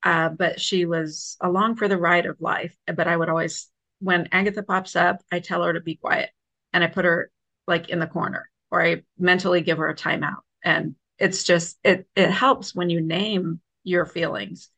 uh, 0.03 0.29
but 0.29 0.59
she 0.59 0.85
was 0.85 1.37
along 1.41 1.75
for 1.75 1.87
the 1.87 1.97
ride 1.97 2.25
of 2.25 2.41
life. 2.41 2.75
But 2.87 3.07
I 3.07 3.15
would 3.15 3.29
always, 3.29 3.67
when 3.99 4.29
Agatha 4.31 4.63
pops 4.63 4.95
up, 4.95 5.21
I 5.31 5.39
tell 5.39 5.63
her 5.63 5.73
to 5.73 5.81
be 5.81 5.95
quiet, 5.95 6.31
and 6.73 6.83
I 6.83 6.87
put 6.87 7.05
her 7.05 7.31
like 7.67 7.89
in 7.89 7.99
the 7.99 8.07
corner, 8.07 8.49
or 8.71 8.81
I 8.81 9.03
mentally 9.17 9.61
give 9.61 9.77
her 9.77 9.89
a 9.89 9.95
timeout, 9.95 10.41
and 10.63 10.95
it's 11.17 11.43
just 11.43 11.77
it 11.83 12.07
it 12.15 12.31
helps 12.31 12.73
when 12.73 12.89
you 12.89 13.01
name 13.01 13.59
your 13.83 14.05
feelings 14.05 14.69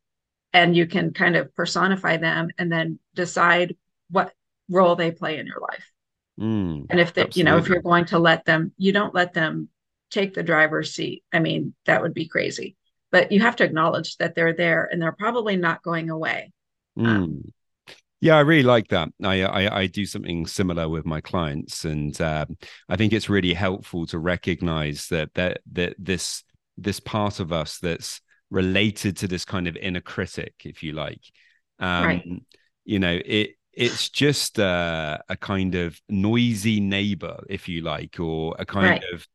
and 0.54 0.76
you 0.76 0.86
can 0.86 1.14
kind 1.14 1.36
of 1.36 1.54
personify 1.56 2.18
them 2.18 2.50
and 2.58 2.72
then 2.72 3.00
decide 3.16 3.76
what 4.10 4.34
role 4.70 4.96
they 4.96 5.12
play 5.12 5.40
in 5.40 5.48
your 5.48 5.60
life 5.60 5.86
Mm. 6.40 6.88
and 6.90 7.00
if 7.00 7.14
they 7.14 7.30
you 7.36 7.44
know 7.44 7.58
if 7.58 7.68
you're 7.68 7.84
going 7.84 8.06
to 8.06 8.18
let 8.18 8.44
them 8.44 8.72
you 8.78 8.92
don't 8.92 9.14
let 9.14 9.34
them 9.34 9.70
take 10.10 10.34
the 10.34 10.42
driver's 10.42 10.92
seat 10.92 11.24
i 11.32 11.38
mean 11.38 11.76
that 11.86 12.02
would 12.02 12.16
be 12.16 12.28
crazy 12.28 12.76
but 13.14 13.32
you 13.32 13.42
have 13.42 13.58
to 13.58 13.66
acknowledge 13.66 14.18
that 14.18 14.36
they're 14.36 14.54
there 14.56 14.90
and 14.92 15.02
they're 15.02 15.14
probably 15.14 15.58
not 15.58 15.84
going 15.84 16.12
away 16.12 16.54
Mm. 16.98 17.52
Yeah, 18.22 18.38
I 18.38 18.42
really 18.42 18.64
like 18.64 18.90
that. 18.90 19.10
I, 19.24 19.44
I 19.44 19.80
I 19.82 19.88
do 19.88 20.06
something 20.06 20.48
similar 20.48 20.90
with 20.90 21.06
my 21.06 21.22
clients, 21.22 21.86
and 21.86 22.20
um, 22.22 22.58
I 22.90 22.98
think 22.98 23.14
it's 23.14 23.30
really 23.30 23.54
helpful 23.54 24.08
to 24.08 24.20
recognize 24.20 25.08
that 25.10 25.34
that 25.36 25.62
that 25.74 25.96
this 26.00 26.44
this 26.78 27.00
part 27.00 27.40
of 27.40 27.54
us 27.54 27.80
that's 27.80 28.22
related 28.52 29.18
to 29.18 29.28
this 29.30 29.46
kind 29.46 29.68
of 29.68 29.78
inner 29.78 30.02
critic, 30.02 30.54
if 30.66 30.84
you 30.84 30.94
like, 30.94 31.22
um, 31.80 32.22
Right. 32.26 32.26
you 32.86 33.00
know, 33.00 33.20
it 33.26 33.52
it's 33.74 34.10
just 34.10 34.60
uh, 34.60 35.18
a 35.30 35.38
kind 35.38 35.76
of 35.76 36.00
noisy 36.10 36.80
neighbor, 36.80 37.44
if 37.50 37.70
you 37.70 37.82
like, 37.82 38.20
or 38.20 38.56
a 38.60 38.66
kind 38.66 38.88
Right. 38.90 39.04
of 39.14 39.28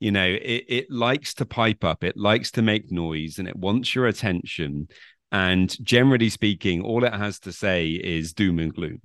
you 0.00 0.10
know 0.10 0.26
it, 0.26 0.64
it 0.68 0.90
likes 0.90 1.34
to 1.34 1.46
pipe 1.46 1.84
up 1.84 2.02
it 2.02 2.16
likes 2.16 2.50
to 2.52 2.62
make 2.62 2.90
noise 2.90 3.38
and 3.38 3.46
it 3.46 3.56
wants 3.56 3.94
your 3.94 4.06
attention. 4.06 4.88
And 5.32 5.74
generally 5.84 6.28
speaking 6.28 6.82
all 6.82 7.04
it 7.04 7.14
has 7.14 7.38
to 7.40 7.52
say 7.52 7.90
is 7.90 8.32
doom 8.32 8.58
and 8.58 8.74
gloom. 8.74 9.00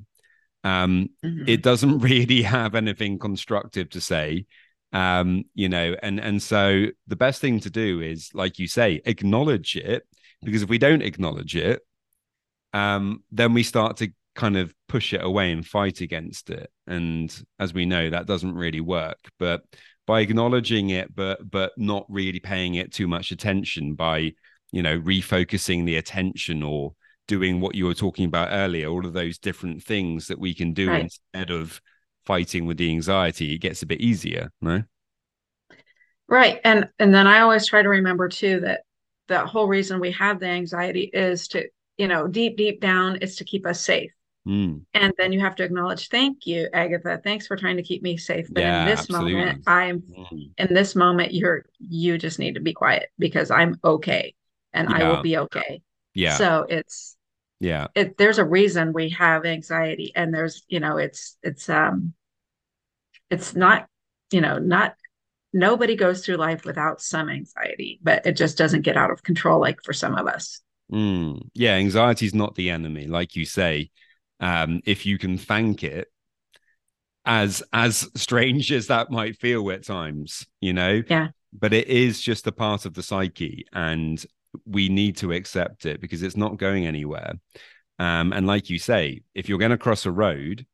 Um 0.63 1.09
Mhm. 1.23 1.47
it 1.47 1.61
doesn't 1.61 1.99
really 2.09 2.41
have 2.41 2.73
anything 2.75 3.19
constructive 3.19 3.89
to 3.91 4.01
say. 4.01 4.45
Um 4.93 5.43
you 5.53 5.69
know 5.69 5.95
and 6.01 6.19
and 6.19 6.41
so 6.41 6.87
the 7.07 7.15
best 7.15 7.41
thing 7.41 7.59
to 7.61 7.69
do 7.69 8.01
is 8.01 8.31
like 8.33 8.57
you 8.57 8.67
say 8.67 9.01
acknowledge 9.05 9.75
it 9.75 10.03
because 10.41 10.63
if 10.63 10.69
we 10.69 10.77
don't 10.77 11.01
acknowledge 11.01 11.55
it 11.55 11.81
um 12.73 13.23
then 13.31 13.53
we 13.53 13.63
start 13.63 13.97
to 13.97 14.09
kind 14.35 14.57
of 14.57 14.73
push 14.89 15.13
it 15.13 15.23
away 15.23 15.51
and 15.51 15.65
fight 15.65 16.01
against 16.01 16.49
it. 16.49 16.69
And 16.87 17.33
as 17.57 17.73
we 17.73 17.85
know 17.85 18.09
that 18.09 18.27
doesn't 18.27 18.53
really 18.53 18.81
work. 18.81 19.17
But 19.39 19.63
by 20.07 20.21
acknowledging 20.21 20.89
it 20.89 21.13
but 21.15 21.49
but 21.49 21.71
not 21.77 22.05
really 22.09 22.39
paying 22.39 22.75
it 22.75 22.91
too 22.93 23.07
much 23.07 23.31
attention 23.31 23.95
by 23.95 24.31
you 24.71 24.81
know 24.81 24.99
refocusing 24.99 25.85
the 25.85 25.97
attention 25.97 26.63
or 26.63 26.93
doing 27.27 27.59
what 27.59 27.75
you 27.75 27.85
were 27.85 27.93
talking 27.93 28.25
about 28.25 28.49
earlier 28.51 28.87
all 28.87 29.05
of 29.05 29.13
those 29.13 29.37
different 29.37 29.83
things 29.83 30.27
that 30.27 30.39
we 30.39 30.53
can 30.53 30.73
do 30.73 30.91
Right. 30.91 30.95
instead 30.95 31.49
of 31.51 31.81
fighting 32.25 32.65
with 32.65 32.77
the 32.77 32.89
anxiety 32.91 33.53
it 33.53 33.59
gets 33.59 33.81
a 33.81 33.85
bit 33.87 34.01
easier 34.01 34.51
no 34.61 34.83
Right. 36.27 36.59
And 36.63 36.89
and 36.99 37.13
then 37.13 37.27
I 37.27 37.39
always 37.39 37.67
try 37.67 37.81
to 37.81 37.89
remember 37.89 38.27
too 38.29 38.61
that 38.61 38.81
the 39.27 39.45
whole 39.45 39.67
reason 39.67 39.99
we 39.99 40.11
have 40.13 40.39
the 40.39 40.47
anxiety 40.47 41.09
is 41.13 41.47
to, 41.49 41.67
you 41.97 42.07
know, 42.07 42.27
deep, 42.27 42.57
deep 42.57 42.81
down, 42.81 43.19
it's 43.21 43.35
to 43.37 43.43
keep 43.43 43.65
us 43.65 43.81
safe. 43.81 44.11
Mm, 44.47 44.85
And 44.93 45.13
then 45.17 45.33
you 45.33 45.41
have 45.41 45.55
to 45.55 45.63
acknowledge, 45.63 46.07
thank 46.09 46.47
you, 46.47 46.69
Agatha. 46.73 47.19
Thanks 47.23 47.47
for 47.47 47.57
trying 47.57 47.77
to 47.77 47.83
keep 47.83 48.01
me 48.01 48.17
safe. 48.17 48.47
But 48.53 48.63
Yeah, 48.63 48.67
in 48.67 48.83
this 48.83 49.01
absolutely. 49.01 49.33
moment, 49.33 49.59
I'm 49.67 50.03
mm, 50.09 50.55
in 50.57 50.73
this 50.73 50.95
moment, 50.95 51.33
you're 51.33 51.65
you 51.79 52.17
just 52.17 52.39
need 52.39 52.55
to 52.55 52.61
be 52.61 52.73
quiet 52.73 53.09
because 53.19 53.51
I'm 53.51 53.77
okay 53.83 54.35
and 54.73 54.89
I 54.89 55.03
will 55.03 55.17
be 55.17 55.37
okay. 55.37 55.81
yeah 56.13 56.37
So 56.37 56.65
it's 56.69 57.17
yeah 57.59 57.87
it 57.95 58.17
there's 58.17 58.39
a 58.39 58.45
reason 58.45 58.93
we 58.93 59.09
have 59.11 59.45
anxiety 59.45 60.13
and 60.15 60.33
there's, 60.33 60.63
you 60.67 60.79
know, 60.79 60.97
it's 60.97 61.37
it's 61.43 61.69
um 61.69 62.13
it's 63.29 63.55
not, 63.55 63.87
you 64.31 64.41
know, 64.41 64.57
not 64.59 64.95
nobody 65.53 65.95
goes 65.95 66.25
through 66.25 66.37
life 66.37 66.65
without 66.65 67.01
some 67.01 67.29
anxiety, 67.29 67.99
but 68.03 68.25
it 68.25 68.33
just 68.37 68.57
doesn't 68.57 68.81
get 68.83 68.97
out 68.97 69.11
of 69.11 69.23
control 69.23 69.59
like 69.59 69.79
for 69.83 69.93
some 69.93 70.15
of 70.15 70.27
us. 70.27 70.61
Mm, 70.91 71.49
yeah, 71.53 71.73
anxiety 71.73 72.25
is 72.25 72.33
not 72.33 72.55
the 72.55 72.69
enemy, 72.69 73.07
like 73.07 73.35
you 73.35 73.45
say. 73.45 73.89
Um, 74.39 74.81
if 74.85 75.05
you 75.05 75.17
can 75.17 75.37
thank 75.37 75.83
it, 75.83 76.07
as 77.25 77.63
as 77.73 78.07
strange 78.15 78.71
as 78.71 78.87
that 78.87 79.09
might 79.09 79.37
feel 79.37 79.69
at 79.71 79.83
times, 79.85 80.45
you 80.61 80.73
know, 80.73 81.01
Yeah. 81.09 81.29
but 81.53 81.73
it 81.73 81.87
is 81.87 82.21
just 82.21 82.45
a 82.47 82.51
part 82.51 82.85
of 82.85 82.93
the 82.93 83.03
psyche, 83.03 83.65
and 83.73 84.23
we 84.65 84.89
need 84.89 85.17
to 85.17 85.31
accept 85.31 85.85
it 85.85 85.99
because 86.01 86.21
it's 86.23 86.37
not 86.37 86.57
going 86.57 86.85
anywhere. 86.85 87.33
Um, 87.97 88.33
and 88.33 88.45
like 88.45 88.69
you 88.69 88.77
say, 88.79 89.21
if 89.33 89.49
you're 89.49 89.57
going 89.57 89.71
to 89.71 89.77
cross 89.77 90.05
a 90.05 90.11
road, 90.11 90.65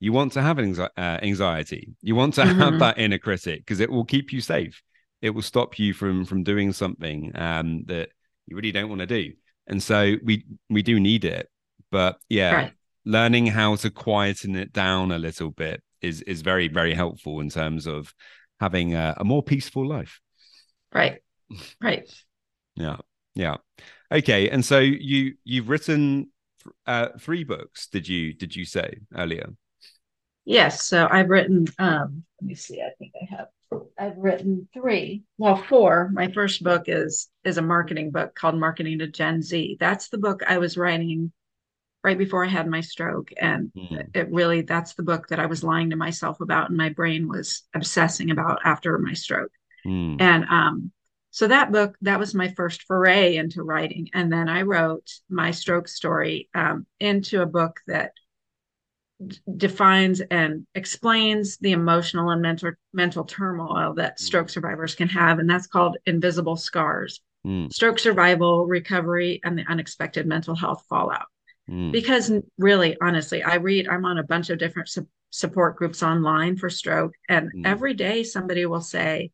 you 0.00 0.12
want 0.12 0.32
to 0.32 0.42
have 0.42 0.56
anxi- 0.56 0.88
uh, 0.96 1.18
anxiety. 1.22 1.94
You 2.02 2.14
want 2.16 2.34
to 2.34 2.44
have 2.44 2.74
Mhm. 2.74 2.78
that 2.80 2.98
inner 2.98 3.18
critic 3.18 3.60
because 3.60 3.80
it 3.80 3.90
will 3.90 4.04
keep 4.04 4.32
you 4.32 4.40
safe. 4.40 4.82
It 5.20 5.30
will 5.30 5.42
stop 5.42 5.78
you 5.78 5.94
from 5.94 6.24
from 6.24 6.42
doing 6.42 6.72
something 6.72 7.30
um, 7.36 7.84
that 7.84 8.10
you 8.46 8.56
really 8.56 8.72
don't 8.72 8.88
want 8.88 9.00
to 9.02 9.06
do. 9.06 9.34
And 9.68 9.80
so 9.80 10.16
we 10.24 10.44
we 10.68 10.82
do 10.82 10.98
need 10.98 11.24
it. 11.24 11.48
But 11.90 12.18
yeah, 12.28 12.54
Right. 12.54 12.72
Learning 13.04 13.46
how 13.46 13.76
to 13.76 13.90
quieten 13.90 14.56
it 14.56 14.72
down 14.72 15.12
a 15.12 15.18
little 15.18 15.50
bit 15.50 15.82
is 16.00 16.22
is 16.22 16.42
very 16.42 16.68
very 16.68 16.94
helpful 16.94 17.40
in 17.40 17.48
terms 17.48 17.86
of 17.86 18.12
having 18.60 18.94
a, 18.94 19.14
a 19.18 19.24
more 19.24 19.42
peaceful 19.42 19.86
life. 19.86 20.20
Right. 20.94 21.20
Right. 21.80 22.12
Yeah, 22.74 22.98
yeah. 23.34 23.56
Okay, 24.10 24.50
and 24.50 24.64
so 24.64 24.78
you 24.78 25.34
you've 25.44 25.68
written 25.68 26.30
uh, 26.86 27.08
three 27.18 27.44
books. 27.44 27.88
Did 27.88 28.08
you 28.08 28.32
did 28.34 28.54
you 28.54 28.64
say 28.64 28.98
earlier? 29.14 29.50
Yes. 30.44 30.84
So 30.86 31.06
I've 31.08 31.28
written, 31.28 31.66
um, 31.78 32.24
let 32.40 32.48
me 32.48 32.54
see, 32.54 32.80
I 32.80 32.90
think 32.98 33.12
I 33.20 33.36
have 33.36 33.46
I've 33.98 34.18
written 34.18 34.68
three, 34.74 35.22
well, 35.38 35.56
four. 35.56 36.10
My 36.12 36.30
first 36.30 36.62
book 36.62 36.84
is 36.86 37.28
is 37.44 37.58
a 37.58 37.62
marketing 37.62 38.10
book 38.10 38.34
called 38.34 38.56
Marketing 38.56 38.98
to 38.98 39.06
Gen 39.06 39.42
Z. 39.42 39.76
That's 39.80 40.08
the 40.08 40.18
book 40.18 40.42
I 40.46 40.58
was 40.58 40.76
writing 40.76 41.32
right 42.04 42.18
before 42.18 42.44
I 42.44 42.48
had 42.48 42.66
my 42.66 42.80
stroke. 42.80 43.32
And 43.40 43.72
Mhm. 43.76 44.14
it 44.14 44.30
really 44.30 44.62
that's 44.62 44.94
the 44.94 45.02
book 45.02 45.28
that 45.28 45.38
I 45.38 45.46
was 45.46 45.62
lying 45.62 45.90
to 45.90 45.96
myself 45.96 46.40
about 46.40 46.68
and 46.68 46.76
my 46.76 46.88
brain 46.88 47.28
was 47.28 47.62
obsessing 47.74 48.30
about 48.30 48.60
after 48.64 48.98
my 48.98 49.12
stroke. 49.12 49.52
Mm. 49.86 50.20
And 50.20 50.44
um, 50.44 50.92
so 51.30 51.48
that 51.48 51.72
book, 51.72 51.96
that 52.02 52.18
was 52.18 52.34
my 52.34 52.48
first 52.48 52.82
foray 52.82 53.36
into 53.36 53.62
writing. 53.62 54.10
And 54.12 54.32
then 54.32 54.48
I 54.48 54.62
wrote 54.62 55.10
my 55.30 55.50
stroke 55.50 55.88
story 55.88 56.48
um, 56.54 56.86
into 57.00 57.40
a 57.40 57.46
book 57.46 57.80
that 57.86 58.12
d- 59.24 59.38
defines 59.56 60.20
and 60.20 60.66
explains 60.74 61.56
the 61.58 61.72
emotional 61.72 62.30
and 62.30 62.42
mental 62.42 62.72
mental 62.92 63.24
turmoil 63.24 63.94
that 63.94 64.20
stroke 64.20 64.50
survivors 64.50 64.94
can 64.94 65.08
have. 65.08 65.38
And 65.38 65.48
that's 65.48 65.66
called 65.66 65.96
Invisible 66.06 66.56
Scars. 66.56 67.20
Mm. 67.46 67.72
Stroke 67.72 67.98
survival, 67.98 68.66
recovery, 68.66 69.40
and 69.42 69.58
the 69.58 69.64
unexpected 69.68 70.26
mental 70.26 70.54
health 70.54 70.84
fallout 70.88 71.26
Mm. 71.70 71.92
because 71.92 72.32
really 72.58 72.96
honestly 73.00 73.42
i 73.42 73.54
read 73.54 73.88
i'm 73.88 74.04
on 74.04 74.18
a 74.18 74.24
bunch 74.24 74.50
of 74.50 74.58
different 74.58 74.88
su- 74.88 75.06
support 75.30 75.76
groups 75.76 76.02
online 76.02 76.56
for 76.56 76.68
stroke 76.68 77.14
and 77.28 77.50
Mm. 77.52 77.66
every 77.66 77.94
day 77.94 78.24
somebody 78.24 78.66
will 78.66 78.80
say 78.80 79.30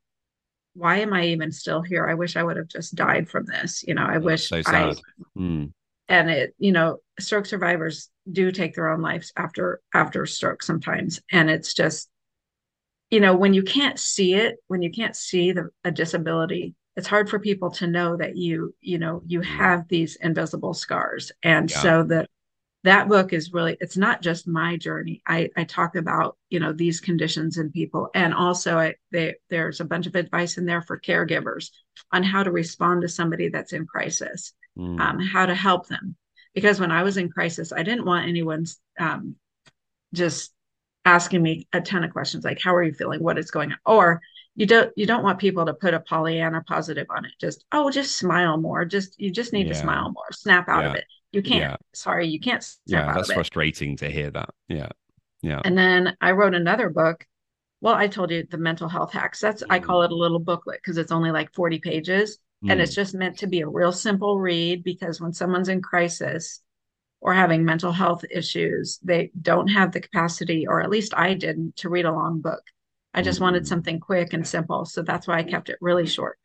why 0.74 0.98
am 0.98 1.12
I 1.12 1.26
even 1.26 1.50
still 1.50 1.82
here? 1.82 2.08
I 2.08 2.14
wish 2.14 2.36
I 2.36 2.42
would 2.42 2.56
have 2.56 2.68
just 2.68 2.94
died 2.94 3.28
from 3.28 3.46
this. 3.46 3.82
You 3.86 3.94
know, 3.94 4.06
I 4.08 4.18
wish 4.18 4.48
so 4.48 4.62
I 4.64 4.94
mm. 5.36 5.72
and 6.08 6.30
it, 6.30 6.54
you 6.58 6.70
know, 6.72 6.98
stroke 7.18 7.46
survivors 7.46 8.10
do 8.30 8.52
take 8.52 8.74
their 8.74 8.88
own 8.88 9.02
lives 9.02 9.32
after 9.36 9.80
after 9.92 10.24
stroke 10.24 10.62
sometimes. 10.62 11.20
And 11.32 11.50
it's 11.50 11.74
just, 11.74 12.08
you 13.10 13.18
know, 13.18 13.34
when 13.34 13.54
you 13.54 13.64
can't 13.64 13.98
see 13.98 14.34
it, 14.34 14.58
when 14.68 14.82
you 14.82 14.90
can't 14.90 15.16
see 15.16 15.52
the 15.52 15.70
a 15.84 15.90
disability, 15.90 16.74
it's 16.98 17.06
hard 17.06 17.30
for 17.30 17.38
people 17.38 17.70
to 17.70 17.86
know 17.86 18.16
that 18.16 18.36
you, 18.36 18.74
you 18.80 18.98
know, 18.98 19.22
you 19.24 19.40
have 19.40 19.86
these 19.86 20.16
invisible 20.16 20.74
scars. 20.74 21.30
And 21.44 21.70
yeah. 21.70 21.78
so 21.78 22.02
that 22.02 22.28
that 22.84 23.08
book 23.08 23.32
is 23.32 23.52
really 23.52 23.76
it's 23.80 23.96
not 23.96 24.22
just 24.22 24.46
my 24.46 24.76
journey 24.76 25.20
i 25.26 25.48
i 25.56 25.64
talk 25.64 25.96
about 25.96 26.36
you 26.48 26.60
know 26.60 26.72
these 26.72 27.00
conditions 27.00 27.58
in 27.58 27.72
people 27.72 28.08
and 28.14 28.32
also 28.32 28.78
I, 28.78 28.94
they, 29.10 29.34
there's 29.50 29.80
a 29.80 29.84
bunch 29.84 30.06
of 30.06 30.14
advice 30.14 30.58
in 30.58 30.64
there 30.64 30.80
for 30.80 31.00
caregivers 31.00 31.70
on 32.12 32.22
how 32.22 32.44
to 32.44 32.52
respond 32.52 33.02
to 33.02 33.08
somebody 33.08 33.48
that's 33.48 33.72
in 33.72 33.84
crisis 33.84 34.54
mm. 34.78 35.00
um, 35.00 35.18
how 35.18 35.44
to 35.44 35.56
help 35.56 35.88
them 35.88 36.14
because 36.54 36.78
when 36.78 36.92
i 36.92 37.02
was 37.02 37.16
in 37.16 37.30
crisis 37.30 37.72
i 37.72 37.82
didn't 37.82 38.06
want 38.06 38.28
anyone 38.28 38.64
um, 39.00 39.34
just 40.14 40.52
asking 41.04 41.42
me 41.42 41.66
a 41.72 41.80
ton 41.80 42.04
of 42.04 42.12
questions 42.12 42.44
like 42.44 42.60
how 42.62 42.72
are 42.72 42.84
you 42.84 42.92
feeling 42.92 43.22
what 43.22 43.38
is 43.38 43.50
going 43.50 43.72
on 43.72 43.78
or 43.86 44.20
you 44.58 44.66
don't 44.66 44.92
you 44.96 45.06
don't 45.06 45.22
want 45.22 45.38
people 45.38 45.64
to 45.64 45.72
put 45.72 45.94
a 45.94 46.00
pollyanna 46.00 46.62
positive 46.66 47.06
on 47.10 47.24
it 47.24 47.32
just 47.40 47.64
oh 47.72 47.90
just 47.90 48.16
smile 48.16 48.56
more 48.56 48.84
just 48.84 49.18
you 49.18 49.30
just 49.30 49.52
need 49.52 49.66
yeah. 49.66 49.72
to 49.72 49.78
smile 49.78 50.10
more 50.10 50.32
snap 50.32 50.68
out 50.68 50.82
yeah. 50.82 50.90
of 50.90 50.94
it 50.96 51.04
you 51.32 51.42
can't. 51.42 51.60
Yeah. 51.60 51.76
Sorry, 51.92 52.26
you 52.26 52.40
can't. 52.40 52.64
yeah, 52.86 53.12
that's 53.12 53.32
frustrating 53.32 53.96
to 53.98 54.10
hear 54.10 54.30
that. 54.30 54.50
Yeah, 54.68 54.88
yeah. 55.42 55.60
And 55.64 55.76
then 55.76 56.16
I 56.20 56.32
wrote 56.32 56.54
another 56.54 56.88
book. 56.88 57.26
Well, 57.80 57.94
I 57.94 58.08
told 58.08 58.30
you 58.30 58.44
the 58.50 58.58
mental 58.58 58.88
health 58.88 59.12
hacks. 59.12 59.40
That's 59.40 59.62
mm. 59.62 59.66
I 59.70 59.78
call 59.78 60.02
it 60.02 60.10
a 60.10 60.16
little 60.16 60.38
booklet 60.38 60.80
because 60.82 60.96
it's 60.96 61.12
only 61.12 61.30
like 61.30 61.52
forty 61.52 61.78
pages, 61.78 62.38
mm. 62.64 62.70
and 62.70 62.80
it's 62.80 62.92
mm. 62.92 62.96
just 62.96 63.14
meant 63.14 63.38
to 63.38 63.46
be 63.46 63.60
a 63.60 63.68
real 63.68 63.92
simple 63.92 64.40
read. 64.40 64.82
Because 64.82 65.20
when 65.20 65.32
someone's 65.32 65.68
in 65.68 65.82
crisis 65.82 66.62
or 67.20 67.34
having 67.34 67.64
mental 67.64 67.92
health 67.92 68.24
issues, 68.30 68.98
they 69.02 69.30
don't 69.40 69.68
have 69.68 69.92
the 69.92 70.00
capacity, 70.00 70.66
or 70.66 70.80
at 70.80 70.90
least 70.90 71.12
I 71.16 71.34
didn't, 71.34 71.76
to 71.76 71.90
read 71.90 72.06
a 72.06 72.12
long 72.12 72.40
book. 72.40 72.62
I 73.14 73.22
just 73.22 73.38
mm. 73.38 73.42
wanted 73.42 73.66
something 73.66 74.00
quick 74.00 74.32
and 74.32 74.46
simple, 74.46 74.84
so 74.84 75.02
that's 75.02 75.26
why 75.26 75.38
I 75.38 75.42
kept 75.42 75.68
it 75.68 75.78
really 75.80 76.06
short. 76.06 76.38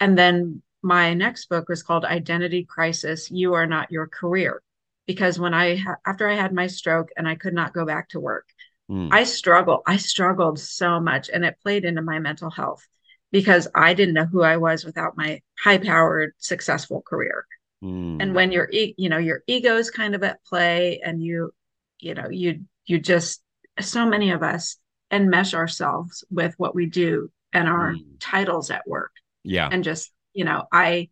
And 0.00 0.16
then 0.16 0.62
my 0.82 1.14
next 1.14 1.48
book 1.48 1.68
was 1.68 1.82
called 1.82 2.04
Identity 2.04 2.64
Crisis 2.64 3.30
You 3.30 3.54
Are 3.54 3.66
Not 3.66 3.90
Your 3.90 4.06
Career. 4.06 4.62
Because 5.06 5.38
when 5.38 5.54
I, 5.54 5.82
after 6.04 6.28
I 6.28 6.34
had 6.34 6.52
my 6.52 6.66
stroke 6.66 7.10
and 7.16 7.28
I 7.28 7.36
could 7.36 7.54
not 7.54 7.72
go 7.72 7.86
back 7.86 8.08
to 8.10 8.20
work, 8.20 8.46
mm. 8.90 9.08
I 9.12 9.24
struggled. 9.24 9.82
I 9.86 9.98
struggled 9.98 10.58
so 10.58 10.98
much 11.00 11.30
and 11.32 11.44
it 11.44 11.58
played 11.62 11.84
into 11.84 12.02
my 12.02 12.18
mental 12.18 12.50
health 12.50 12.86
because 13.30 13.68
I 13.74 13.94
didn't 13.94 14.14
know 14.14 14.24
who 14.26 14.42
I 14.42 14.56
was 14.56 14.84
without 14.84 15.16
my 15.16 15.42
high 15.62 15.78
powered, 15.78 16.32
successful 16.38 17.02
career. 17.02 17.46
Mm. 17.84 18.20
And 18.20 18.34
when 18.34 18.50
your, 18.50 18.68
you 18.72 19.08
know, 19.08 19.18
your 19.18 19.42
ego 19.46 19.76
is 19.76 19.90
kind 19.90 20.14
of 20.14 20.24
at 20.24 20.44
play 20.44 21.00
and 21.04 21.22
you, 21.22 21.52
you 22.00 22.14
know, 22.14 22.28
you, 22.28 22.64
you 22.86 22.98
just, 22.98 23.42
so 23.78 24.06
many 24.06 24.32
of 24.32 24.42
us 24.42 24.76
enmesh 25.10 25.54
ourselves 25.54 26.24
with 26.30 26.54
what 26.58 26.74
we 26.74 26.86
do 26.86 27.30
and 27.52 27.68
our 27.68 27.94
mm. 27.94 28.04
titles 28.20 28.70
at 28.70 28.86
work. 28.86 29.12
Yeah. 29.44 29.68
And 29.70 29.84
just 29.84 30.12
you 30.34 30.44
know, 30.44 30.64
I 30.70 31.08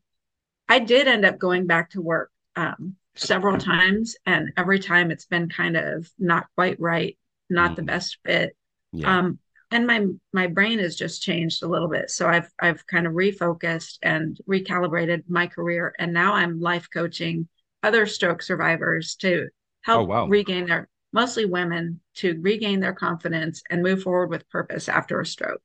I 0.68 0.78
did 0.78 1.08
end 1.08 1.24
up 1.24 1.38
going 1.38 1.66
back 1.66 1.90
to 1.90 2.02
work 2.02 2.30
um, 2.56 2.96
several 3.16 3.58
times, 3.58 4.16
and 4.26 4.52
every 4.56 4.78
time 4.78 5.10
it's 5.10 5.26
been 5.26 5.48
kind 5.48 5.76
of 5.76 6.10
not 6.18 6.46
quite 6.54 6.78
right, 6.80 7.18
not 7.48 7.72
mm. 7.72 7.76
the 7.76 7.82
best 7.82 8.18
fit. 8.24 8.56
Yeah. 8.92 9.18
Um, 9.18 9.38
and 9.70 9.86
my 9.86 10.06
my 10.32 10.46
brain 10.46 10.78
has 10.78 10.94
just 10.94 11.22
changed 11.22 11.62
a 11.62 11.68
little 11.68 11.88
bit, 11.88 12.10
so 12.10 12.28
I've 12.28 12.50
I've 12.60 12.86
kind 12.86 13.06
of 13.06 13.14
refocused 13.14 13.98
and 14.02 14.38
recalibrated 14.48 15.24
my 15.28 15.46
career, 15.46 15.94
and 15.98 16.12
now 16.12 16.34
I'm 16.34 16.60
life 16.60 16.88
coaching 16.92 17.48
other 17.82 18.06
stroke 18.06 18.42
survivors 18.42 19.14
to 19.16 19.48
help 19.82 20.02
oh, 20.02 20.04
wow. 20.04 20.26
regain 20.26 20.66
their 20.66 20.88
mostly 21.14 21.46
women 21.46 22.00
to 22.16 22.38
regain 22.42 22.80
their 22.80 22.92
confidence 22.92 23.62
and 23.70 23.82
move 23.82 24.02
forward 24.02 24.28
with 24.28 24.48
purpose 24.50 24.88
after 24.88 25.20
a 25.20 25.24
stroke. 25.24 25.62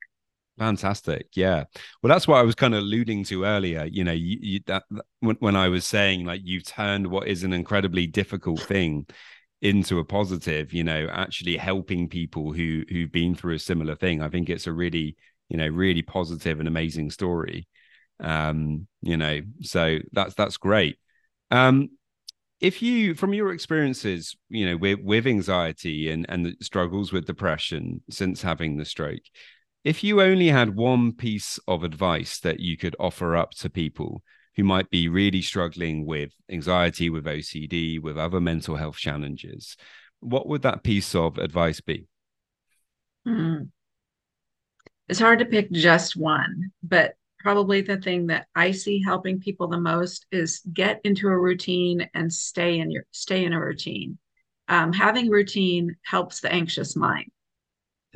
Fantastic. 0.59 1.27
Yeah. 1.33 1.63
Well, 2.01 2.13
that's 2.13 2.27
what 2.27 2.38
I 2.38 2.43
was 2.43 2.55
kind 2.55 2.75
of 2.75 2.81
alluding 2.81 3.23
to 3.25 3.45
earlier. 3.45 3.85
You 3.85 4.03
know, 4.03 4.12
you, 4.12 4.38
you, 4.41 4.59
that, 4.67 4.83
when, 5.21 5.38
when 5.38 5.55
I 5.55 5.69
was 5.69 5.85
saying 5.85 6.25
like 6.25 6.41
you 6.43 6.62
turned 6.62 7.07
what 7.07 7.27
is 7.27 7.43
an 7.43 7.53
incredibly 7.53 8.07
difficult 8.07 8.62
thing 8.62 9.07
into 9.62 9.99
a 9.99 10.05
positive, 10.05 10.71
you 10.71 10.83
know, 10.83 11.07
actually 11.12 11.57
helping 11.57 12.07
people 12.07 12.53
who 12.53 12.83
who've 12.89 13.12
been 13.12 13.35
through 13.35 13.55
a 13.55 13.59
similar 13.59 13.95
thing. 13.95 14.21
I 14.21 14.29
think 14.29 14.49
it's 14.49 14.67
a 14.67 14.73
really, 14.73 15.15
you 15.49 15.57
know, 15.57 15.67
really 15.67 16.01
positive 16.01 16.59
and 16.59 16.67
amazing 16.67 17.09
story. 17.12 17.67
Um, 18.19 18.88
you 19.01 19.17
know, 19.17 19.41
so 19.62 19.99
that's 20.12 20.35
that's 20.35 20.57
great. 20.57 20.97
Um, 21.51 21.89
if 22.59 22.81
you 22.81 23.13
from 23.15 23.33
your 23.33 23.51
experiences 23.51 24.35
you 24.49 24.65
know 24.65 24.77
with 24.77 24.99
with 25.01 25.25
anxiety 25.25 26.09
and 26.09 26.25
and 26.29 26.55
struggles 26.61 27.11
with 27.11 27.25
depression 27.25 28.01
since 28.09 28.41
having 28.41 28.77
the 28.77 28.85
stroke 28.85 29.23
if 29.83 30.03
you 30.03 30.21
only 30.21 30.47
had 30.49 30.75
one 30.75 31.13
piece 31.13 31.59
of 31.67 31.83
advice 31.83 32.39
that 32.39 32.59
you 32.59 32.75
could 32.75 32.95
offer 32.99 33.35
up 33.35 33.51
to 33.51 33.69
people 33.69 34.23
who 34.55 34.63
might 34.65 34.89
be 34.89 35.07
really 35.07 35.41
struggling 35.41 36.05
with 36.05 36.33
anxiety, 36.51 37.09
with 37.09 37.23
OCD, 37.23 38.01
with 38.01 38.17
other 38.17 38.41
mental 38.41 38.75
health 38.75 38.97
challenges, 38.97 39.77
what 40.19 40.47
would 40.47 40.63
that 40.63 40.83
piece 40.83 41.15
of 41.15 41.37
advice 41.37 41.79
be? 41.79 42.07
Hmm. 43.25 43.63
It's 45.07 45.19
hard 45.19 45.39
to 45.39 45.45
pick 45.45 45.71
just 45.71 46.17
one, 46.17 46.71
but 46.83 47.13
probably 47.39 47.82
the 47.82 47.97
thing 47.97 48.28
that 48.28 48.47
I 48.56 48.71
see 48.71 49.02
helping 49.02 49.39
people 49.39 49.67
the 49.67 49.80
most 49.80 50.25
is 50.32 50.62
get 50.73 51.02
into 51.04 51.28
a 51.28 51.38
routine 51.38 52.10
and 52.13 52.32
stay 52.32 52.80
in 52.80 52.91
your 52.91 53.06
stay 53.12 53.45
in 53.45 53.54
a 53.54 53.60
routine. 53.60 54.17
Um, 54.67 54.93
having 54.93 55.30
routine 55.30 55.95
helps 56.04 56.41
the 56.41 56.52
anxious 56.52 56.95
mind 56.95 57.32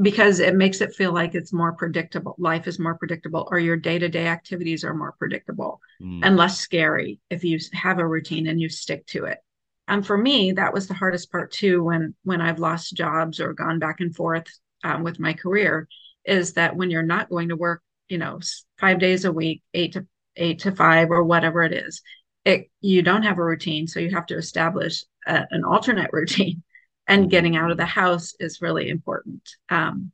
because 0.02 0.40
it 0.40 0.56
makes 0.56 0.82
it 0.82 0.94
feel 0.94 1.14
like 1.14 1.36
it's 1.36 1.54
more 1.54 1.74
predictable. 1.74 2.36
Life 2.38 2.68
is 2.68 2.80
more 2.80 2.96
predictable, 2.96 3.48
or 3.50 3.60
your 3.60 3.78
day 3.78 4.00
to 4.00 4.10
day 4.10 4.28
activities 4.28 4.84
are 4.84 4.94
more 4.94 5.14
predictable 5.18 5.80
mm. 6.02 6.20
and 6.24 6.36
less 6.36 6.60
scary 6.60 7.20
if 7.30 7.44
you 7.44 7.60
have 7.74 8.00
a 8.00 8.08
routine 8.08 8.48
and 8.48 8.60
you 8.60 8.70
stick 8.70 9.06
to 9.08 9.26
it. 9.26 9.40
And 9.88 10.06
for 10.06 10.18
me, 10.18 10.54
that 10.54 10.74
was 10.74 10.88
the 10.88 10.94
hardest 10.94 11.32
part 11.32 11.52
too. 11.52 11.84
When 11.84 12.16
when 12.24 12.42
I've 12.42 12.60
lost 12.60 12.96
jobs 12.96 13.40
or 13.40 13.54
gone 13.54 13.80
back 13.80 14.00
and 14.00 14.16
forth 14.16 14.48
um, 14.84 15.04
with 15.04 15.20
my 15.20 15.34
career, 15.34 15.88
is 16.26 16.54
that 16.54 16.76
when 16.76 16.90
you're 16.90 17.04
not 17.04 17.30
going 17.30 17.50
to 17.50 17.56
work, 17.56 17.82
you 18.14 18.20
know, 18.20 18.40
five 18.80 19.00
days 19.00 19.26
a 19.26 19.32
week, 19.32 19.64
eight 19.74 19.94
to 19.94 20.06
eight 20.36 20.60
to 20.60 20.72
five 20.72 21.10
or 21.10 21.24
whatever 21.24 21.64
it 21.64 21.74
is, 21.74 22.04
it 22.46 22.70
you 22.80 23.02
don't 23.02 23.24
have 23.24 23.40
a 23.40 23.44
routine, 23.44 23.88
so 23.88 24.00
you 24.00 24.12
have 24.12 24.28
to 24.28 24.38
establish 24.38 25.04
a, 25.26 25.48
an 25.50 25.64
alternate 25.64 26.12
routine 26.14 26.62
and 27.08 27.24
mm-hmm. 27.24 27.30
getting 27.30 27.56
out 27.56 27.72
of 27.72 27.78
the 27.78 27.88
house 27.88 28.36
is 28.40 28.62
really 28.62 28.90
important. 28.90 29.50
Um, 29.68 30.12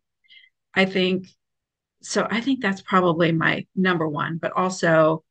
I 0.74 0.86
think 0.86 1.28
so. 2.02 2.26
I 2.32 2.40
think 2.40 2.62
that's 2.62 2.82
probably 2.82 3.34
my 3.34 3.66
number 3.76 4.08
one, 4.08 4.38
but 4.38 4.54
also 4.54 5.26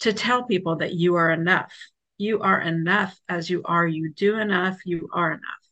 to 0.00 0.12
tell 0.12 0.42
people 0.42 0.78
that 0.78 0.94
you 0.94 1.14
are 1.14 1.30
enough. 1.30 1.72
You 2.18 2.40
are 2.40 2.60
enough 2.60 3.16
as 3.28 3.48
you 3.48 3.62
are. 3.64 3.86
You 3.86 4.12
do 4.12 4.36
enough. 4.36 4.78
You 4.84 5.08
are 5.12 5.30
enough. 5.30 5.62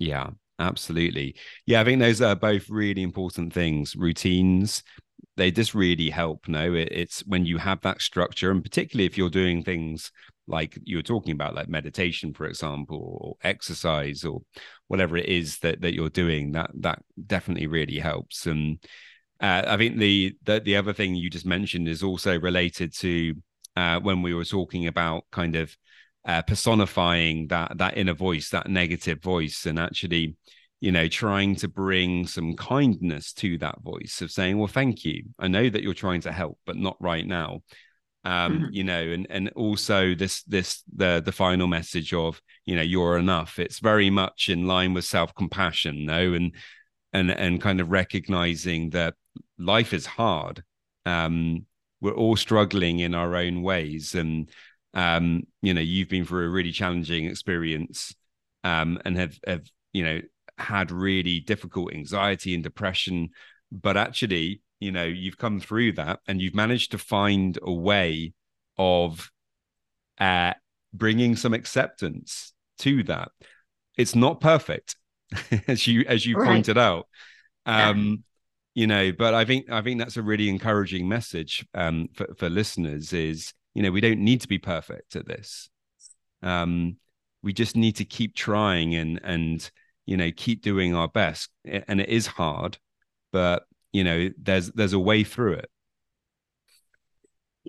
Yeah, 0.00 0.30
absolutely. 0.58 1.36
Yeah, 1.66 1.82
I 1.82 1.84
think 1.84 2.00
those 2.00 2.20
are 2.20 2.34
both 2.34 2.68
really 2.68 3.02
important 3.02 3.52
things. 3.52 3.94
Routines, 3.94 4.82
they 5.36 5.50
just 5.50 5.74
really 5.74 6.10
help. 6.10 6.48
No, 6.48 6.74
it, 6.74 6.88
it's 6.90 7.20
when 7.26 7.44
you 7.44 7.58
have 7.58 7.80
that 7.82 8.00
structure, 8.00 8.50
and 8.50 8.62
particularly 8.62 9.06
if 9.06 9.18
you're 9.18 9.30
doing 9.30 9.62
things 9.62 10.10
like 10.46 10.78
you 10.84 10.96
were 10.96 11.02
talking 11.02 11.32
about, 11.32 11.54
like 11.54 11.68
meditation, 11.68 12.32
for 12.32 12.46
example, 12.46 13.18
or 13.20 13.36
exercise, 13.42 14.24
or 14.24 14.40
whatever 14.88 15.16
it 15.16 15.26
is 15.26 15.58
that 15.58 15.80
that 15.80 15.94
you're 15.94 16.08
doing, 16.10 16.52
that 16.52 16.70
that 16.80 17.02
definitely 17.26 17.66
really 17.66 17.98
helps. 17.98 18.46
And 18.46 18.78
uh, 19.40 19.62
I 19.66 19.76
think 19.76 19.98
the, 19.98 20.36
the 20.44 20.60
the 20.60 20.76
other 20.76 20.92
thing 20.92 21.14
you 21.14 21.30
just 21.30 21.46
mentioned 21.46 21.88
is 21.88 22.02
also 22.02 22.38
related 22.38 22.94
to 22.98 23.34
uh, 23.76 24.00
when 24.00 24.22
we 24.22 24.34
were 24.34 24.44
talking 24.44 24.86
about 24.86 25.24
kind 25.30 25.56
of 25.56 25.76
uh, 26.24 26.42
personifying 26.42 27.48
that 27.48 27.76
that 27.78 27.98
inner 27.98 28.14
voice, 28.14 28.50
that 28.50 28.68
negative 28.68 29.22
voice, 29.22 29.66
and 29.66 29.78
actually, 29.78 30.36
you 30.86 30.92
know, 30.92 31.08
trying 31.08 31.56
to 31.56 31.68
bring 31.68 32.26
some 32.26 32.54
kindness 32.54 33.32
to 33.34 33.58
that 33.58 33.82
voice 33.82 34.20
of 34.22 34.30
saying, 34.30 34.58
"Well, 34.58 34.68
thank 34.68 35.04
you. 35.04 35.24
I 35.38 35.48
know 35.48 35.68
that 35.68 35.82
you're 35.82 35.94
trying 35.94 36.22
to 36.22 36.32
help, 36.32 36.58
but 36.64 36.76
not 36.76 36.96
right 37.00 37.26
now." 37.26 37.62
um, 38.26 38.58
mm-hmm. 38.58 38.72
you 38.72 38.82
know, 38.82 39.00
and 39.00 39.26
and 39.30 39.50
also 39.50 40.14
this 40.14 40.42
this 40.42 40.82
the 40.92 41.22
the 41.24 41.30
final 41.30 41.68
message 41.68 42.12
of 42.12 42.42
you 42.64 42.74
know 42.74 42.82
you're 42.82 43.18
enough. 43.18 43.60
It's 43.60 43.78
very 43.78 44.10
much 44.10 44.48
in 44.48 44.66
line 44.66 44.94
with 44.94 45.04
self 45.04 45.32
compassion, 45.36 46.06
no, 46.06 46.34
and 46.34 46.52
and 47.12 47.30
and 47.30 47.60
kind 47.60 47.80
of 47.80 47.92
recognizing 47.92 48.90
that 48.90 49.14
life 49.58 49.92
is 49.92 50.06
hard. 50.06 50.64
Um, 51.04 51.66
we're 52.00 52.16
all 52.16 52.34
struggling 52.34 52.98
in 52.98 53.14
our 53.14 53.36
own 53.36 53.62
ways, 53.62 54.16
and 54.16 54.50
um, 54.92 55.44
you 55.62 55.72
know, 55.72 55.80
you've 55.80 56.08
been 56.08 56.24
through 56.24 56.46
a 56.46 56.50
really 56.50 56.72
challenging 56.72 57.26
experience, 57.26 58.12
um, 58.64 59.00
and 59.04 59.16
have 59.16 59.38
have 59.46 59.70
you 59.92 60.02
know 60.04 60.20
had 60.58 60.90
really 60.90 61.40
difficult 61.40 61.92
anxiety 61.92 62.54
and 62.54 62.62
depression, 62.62 63.30
but 63.70 63.96
actually 63.96 64.60
you 64.80 64.92
know 64.92 65.04
you've 65.04 65.38
come 65.38 65.60
through 65.60 65.92
that 65.92 66.20
and 66.28 66.40
you've 66.40 66.54
managed 66.54 66.90
to 66.90 66.98
find 66.98 67.58
a 67.62 67.72
way 67.72 68.32
of 68.78 69.30
uh, 70.18 70.52
bringing 70.92 71.36
some 71.36 71.54
acceptance 71.54 72.52
to 72.78 73.02
that. 73.04 73.30
It's 73.96 74.14
not 74.14 74.40
perfect, 74.40 74.96
as 75.68 75.86
you 75.86 76.04
as 76.06 76.26
you 76.26 76.36
right. 76.36 76.46
pointed 76.46 76.78
out. 76.78 77.08
Um, 77.64 78.06
yeah. 78.06 78.16
You 78.74 78.86
know, 78.86 79.12
but 79.12 79.32
I 79.32 79.46
think 79.46 79.70
I 79.70 79.80
think 79.80 79.98
that's 79.98 80.18
a 80.18 80.22
really 80.22 80.48
encouraging 80.48 81.08
message 81.08 81.66
um, 81.74 82.08
for 82.14 82.26
for 82.36 82.50
listeners. 82.50 83.12
Is 83.12 83.54
you 83.74 83.82
know 83.82 83.90
we 83.90 84.02
don't 84.02 84.20
need 84.20 84.42
to 84.42 84.48
be 84.48 84.58
perfect 84.58 85.16
at 85.16 85.26
this. 85.26 85.70
Um, 86.42 86.98
we 87.42 87.52
just 87.52 87.76
need 87.76 87.96
to 87.96 88.04
keep 88.04 88.34
trying 88.34 88.94
and 88.94 89.18
and 89.24 89.70
you 90.06 90.16
know 90.16 90.30
keep 90.34 90.62
doing 90.62 90.94
our 90.94 91.08
best. 91.08 91.50
And 91.64 92.00
it 92.00 92.08
is 92.08 92.26
hard, 92.26 92.78
but 93.32 93.64
you 93.92 94.04
know 94.04 94.30
there's 94.38 94.70
there's 94.72 94.92
a 94.92 94.98
way 94.98 95.24
through 95.24 95.54
it. 95.54 95.70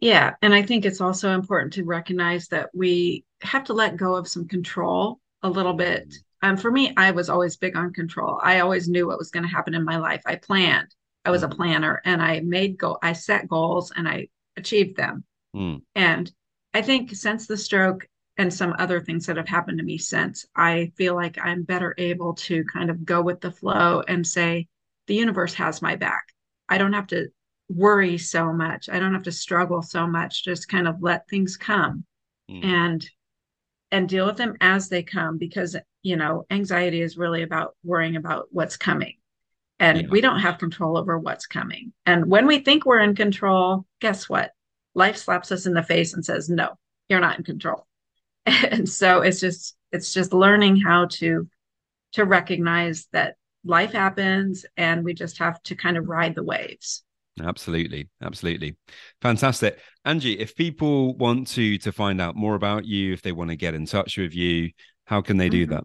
Yeah. 0.01 0.35
And 0.41 0.53
I 0.53 0.61
think 0.61 0.85
it's 0.85 1.01
also 1.01 1.31
important 1.33 1.73
to 1.73 1.83
recognize 1.83 2.47
that 2.49 2.69
we 2.73 3.25
have 3.41 3.63
to 3.65 3.73
let 3.73 3.97
go 3.97 4.15
of 4.15 4.27
some 4.27 4.47
control 4.47 5.19
a 5.41 5.49
little 5.49 5.73
bit. 5.73 6.13
Um, 6.43 6.55
for 6.55 6.69
me, 6.69 6.93
I 6.97 7.11
was 7.11 7.29
always 7.29 7.57
big 7.57 7.75
on 7.75 7.93
control. 7.93 8.39
I 8.43 8.59
always 8.59 8.87
knew 8.87 9.07
what 9.07 9.17
was 9.17 9.31
going 9.31 9.43
to 9.43 9.49
happen 9.49 9.73
in 9.73 9.83
my 9.83 9.97
life. 9.97 10.21
I 10.25 10.35
planned. 10.35 10.93
I 11.25 11.31
was 11.31 11.43
a 11.43 11.47
mm. 11.47 11.55
planner 11.55 12.01
and 12.05 12.21
I 12.21 12.41
made 12.41 12.77
go 12.77 12.97
I 13.01 13.13
set 13.13 13.47
goals 13.47 13.91
and 13.95 14.07
I 14.07 14.29
achieved 14.55 14.97
them. 14.97 15.23
Mm. 15.55 15.81
And 15.95 16.31
I 16.73 16.81
think 16.81 17.15
since 17.15 17.47
the 17.47 17.57
stroke 17.57 18.07
and 18.37 18.53
some 18.53 18.75
other 18.77 19.01
things 19.01 19.25
that 19.25 19.37
have 19.37 19.47
happened 19.47 19.79
to 19.79 19.83
me 19.83 19.97
since, 19.97 20.45
I 20.55 20.91
feel 20.95 21.15
like 21.15 21.37
I'm 21.41 21.63
better 21.63 21.95
able 21.97 22.33
to 22.35 22.63
kind 22.65 22.89
of 22.89 23.03
go 23.05 23.21
with 23.21 23.41
the 23.41 23.51
flow 23.51 24.03
and 24.07 24.25
say, 24.25 24.67
the 25.07 25.15
universe 25.15 25.53
has 25.55 25.81
my 25.81 25.95
back. 25.95 26.23
I 26.69 26.77
don't 26.77 26.93
have 26.93 27.07
to 27.07 27.27
worry 27.69 28.17
so 28.17 28.53
much. 28.53 28.89
I 28.89 28.99
don't 28.99 29.13
have 29.13 29.23
to 29.23 29.31
struggle 29.31 29.81
so 29.81 30.05
much. 30.05 30.43
Just 30.43 30.69
kind 30.69 30.87
of 30.87 31.01
let 31.01 31.27
things 31.27 31.57
come 31.57 32.05
mm. 32.49 32.63
and 32.63 33.09
and 33.89 34.09
deal 34.09 34.25
with 34.25 34.35
them 34.35 34.55
as 34.59 34.89
they 34.89 35.01
come 35.01 35.37
because 35.37 35.77
you 36.03 36.15
know, 36.15 36.45
anxiety 36.49 37.01
is 37.01 37.17
really 37.17 37.43
about 37.43 37.75
worrying 37.83 38.15
about 38.15 38.47
what's 38.51 38.77
coming. 38.77 39.15
And 39.79 40.03
yeah. 40.03 40.07
we 40.09 40.21
don't 40.21 40.39
have 40.39 40.57
control 40.57 40.97
over 40.97 41.19
what's 41.19 41.45
coming. 41.45 41.91
And 42.05 42.27
when 42.27 42.47
we 42.47 42.59
think 42.59 42.85
we're 42.85 43.01
in 43.01 43.13
control, 43.13 43.85
guess 43.99 44.29
what? 44.29 44.51
Life 44.95 45.17
slaps 45.17 45.51
us 45.51 45.65
in 45.65 45.73
the 45.73 45.83
face 45.83 46.13
and 46.13 46.23
says, 46.23 46.49
"No, 46.49 46.77
you're 47.09 47.19
not 47.19 47.37
in 47.37 47.43
control." 47.43 47.86
And 48.71 48.87
so 48.87 49.21
it's 49.21 49.39
just 49.39 49.75
it's 49.91 50.13
just 50.13 50.33
learning 50.33 50.77
how 50.77 51.05
to 51.05 51.47
to 52.13 52.25
recognize 52.25 53.07
that 53.11 53.35
life 53.65 53.91
happens 53.91 54.65
and 54.77 55.03
we 55.03 55.13
just 55.13 55.39
have 55.39 55.61
to 55.63 55.75
kind 55.75 55.97
of 55.97 56.07
ride 56.07 56.35
the 56.35 56.43
waves. 56.43 57.03
Absolutely, 57.39 58.09
absolutely, 58.21 58.77
fantastic, 59.21 59.77
Angie. 60.05 60.39
If 60.39 60.55
people 60.55 61.15
want 61.17 61.47
to 61.49 61.77
to 61.79 61.91
find 61.91 62.19
out 62.19 62.35
more 62.35 62.55
about 62.55 62.85
you, 62.85 63.13
if 63.13 63.21
they 63.21 63.31
want 63.31 63.51
to 63.51 63.55
get 63.55 63.75
in 63.75 63.85
touch 63.85 64.17
with 64.17 64.33
you, 64.33 64.71
how 65.05 65.21
can 65.21 65.37
they 65.37 65.49
do 65.49 65.65
mm-hmm. 65.65 65.75
that? 65.75 65.83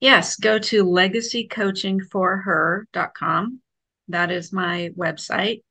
Yes, 0.00 0.36
go 0.36 0.60
to 0.60 0.84
legacycoachingforher.com. 0.84 3.60
That 4.08 4.30
is 4.30 4.52
my 4.52 4.90
website. 4.96 5.62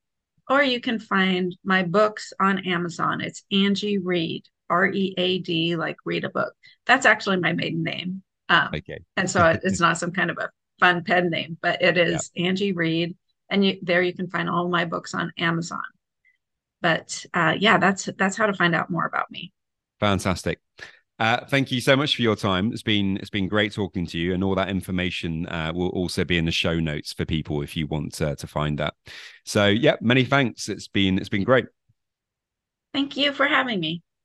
Or 0.50 0.62
you 0.62 0.82
can 0.82 1.00
find 1.00 1.56
my 1.64 1.84
books 1.84 2.34
on 2.40 2.66
Amazon. 2.66 3.22
It's 3.22 3.44
Angie 3.52 4.00
Read, 4.00 4.44
R 4.70 4.88
E 4.88 5.14
A 5.18 5.40
D, 5.40 5.76
like 5.76 5.98
read 6.06 6.24
a 6.24 6.30
book. 6.30 6.54
That's 6.86 7.06
actually 7.06 7.38
my 7.38 7.54
maiden 7.54 7.84
name. 7.84 8.24
Um, 8.50 8.70
okay. 8.76 9.00
and 9.18 9.30
so 9.30 9.46
it's 9.64 9.80
not 9.80 9.98
some 9.98 10.12
kind 10.12 10.30
of 10.30 10.38
a 10.38 10.50
fun 10.80 11.04
pen 11.04 11.30
name, 11.30 11.58
but 11.62 11.82
it 11.82 11.98
is 11.98 12.32
yeah. 12.34 12.48
Angie 12.48 12.72
Read. 12.72 13.16
and 13.50 13.66
you, 13.66 13.78
there 13.82 14.02
you 14.02 14.14
can 14.14 14.30
find 14.30 14.50
all 14.50 14.70
my 14.70 14.86
books 14.86 15.14
on 15.14 15.32
Amazon. 15.38 15.84
But 16.82 17.26
uh, 17.34 17.56
yeah, 17.58 17.78
that's 17.78 18.08
that's 18.18 18.38
how 18.38 18.46
to 18.46 18.54
find 18.54 18.76
out 18.76 18.90
more 18.90 19.06
about 19.06 19.32
me. 19.32 19.52
Fantastic. 20.00 20.60
Uh, 21.20 21.44
thank 21.46 21.72
you 21.72 21.82
so 21.82 21.96
much 21.96 22.16
for 22.16 22.22
your 22.22 22.36
time. 22.36 22.72
It's 22.72 22.84
been 22.84 23.18
it's 23.18 23.32
been 23.32 23.48
great 23.48 23.74
talking 23.74 24.06
to 24.08 24.20
you, 24.20 24.34
and 24.36 24.44
all 24.44 24.54
that 24.56 24.70
information 24.70 25.48
uh, 25.48 25.72
will 25.74 25.90
also 25.90 26.24
be 26.24 26.38
in 26.38 26.46
the 26.46 26.52
show 26.52 26.80
notes 26.80 27.14
for 27.14 27.26
people 27.26 27.64
if 27.64 27.76
you 27.76 27.88
want 27.88 28.14
to, 28.16 28.36
to 28.36 28.48
find 28.48 28.78
that. 28.78 28.94
So 29.44 29.66
yeah, 29.66 29.96
many 30.00 30.26
thanks. 30.26 30.70
It's 30.70 30.88
been 30.88 31.18
it's 31.18 31.30
been 31.30 31.44
great. 31.44 31.66
Thank 32.94 33.18
you 33.18 33.34
for 33.34 33.48
having 33.48 33.80
me. 33.80 34.04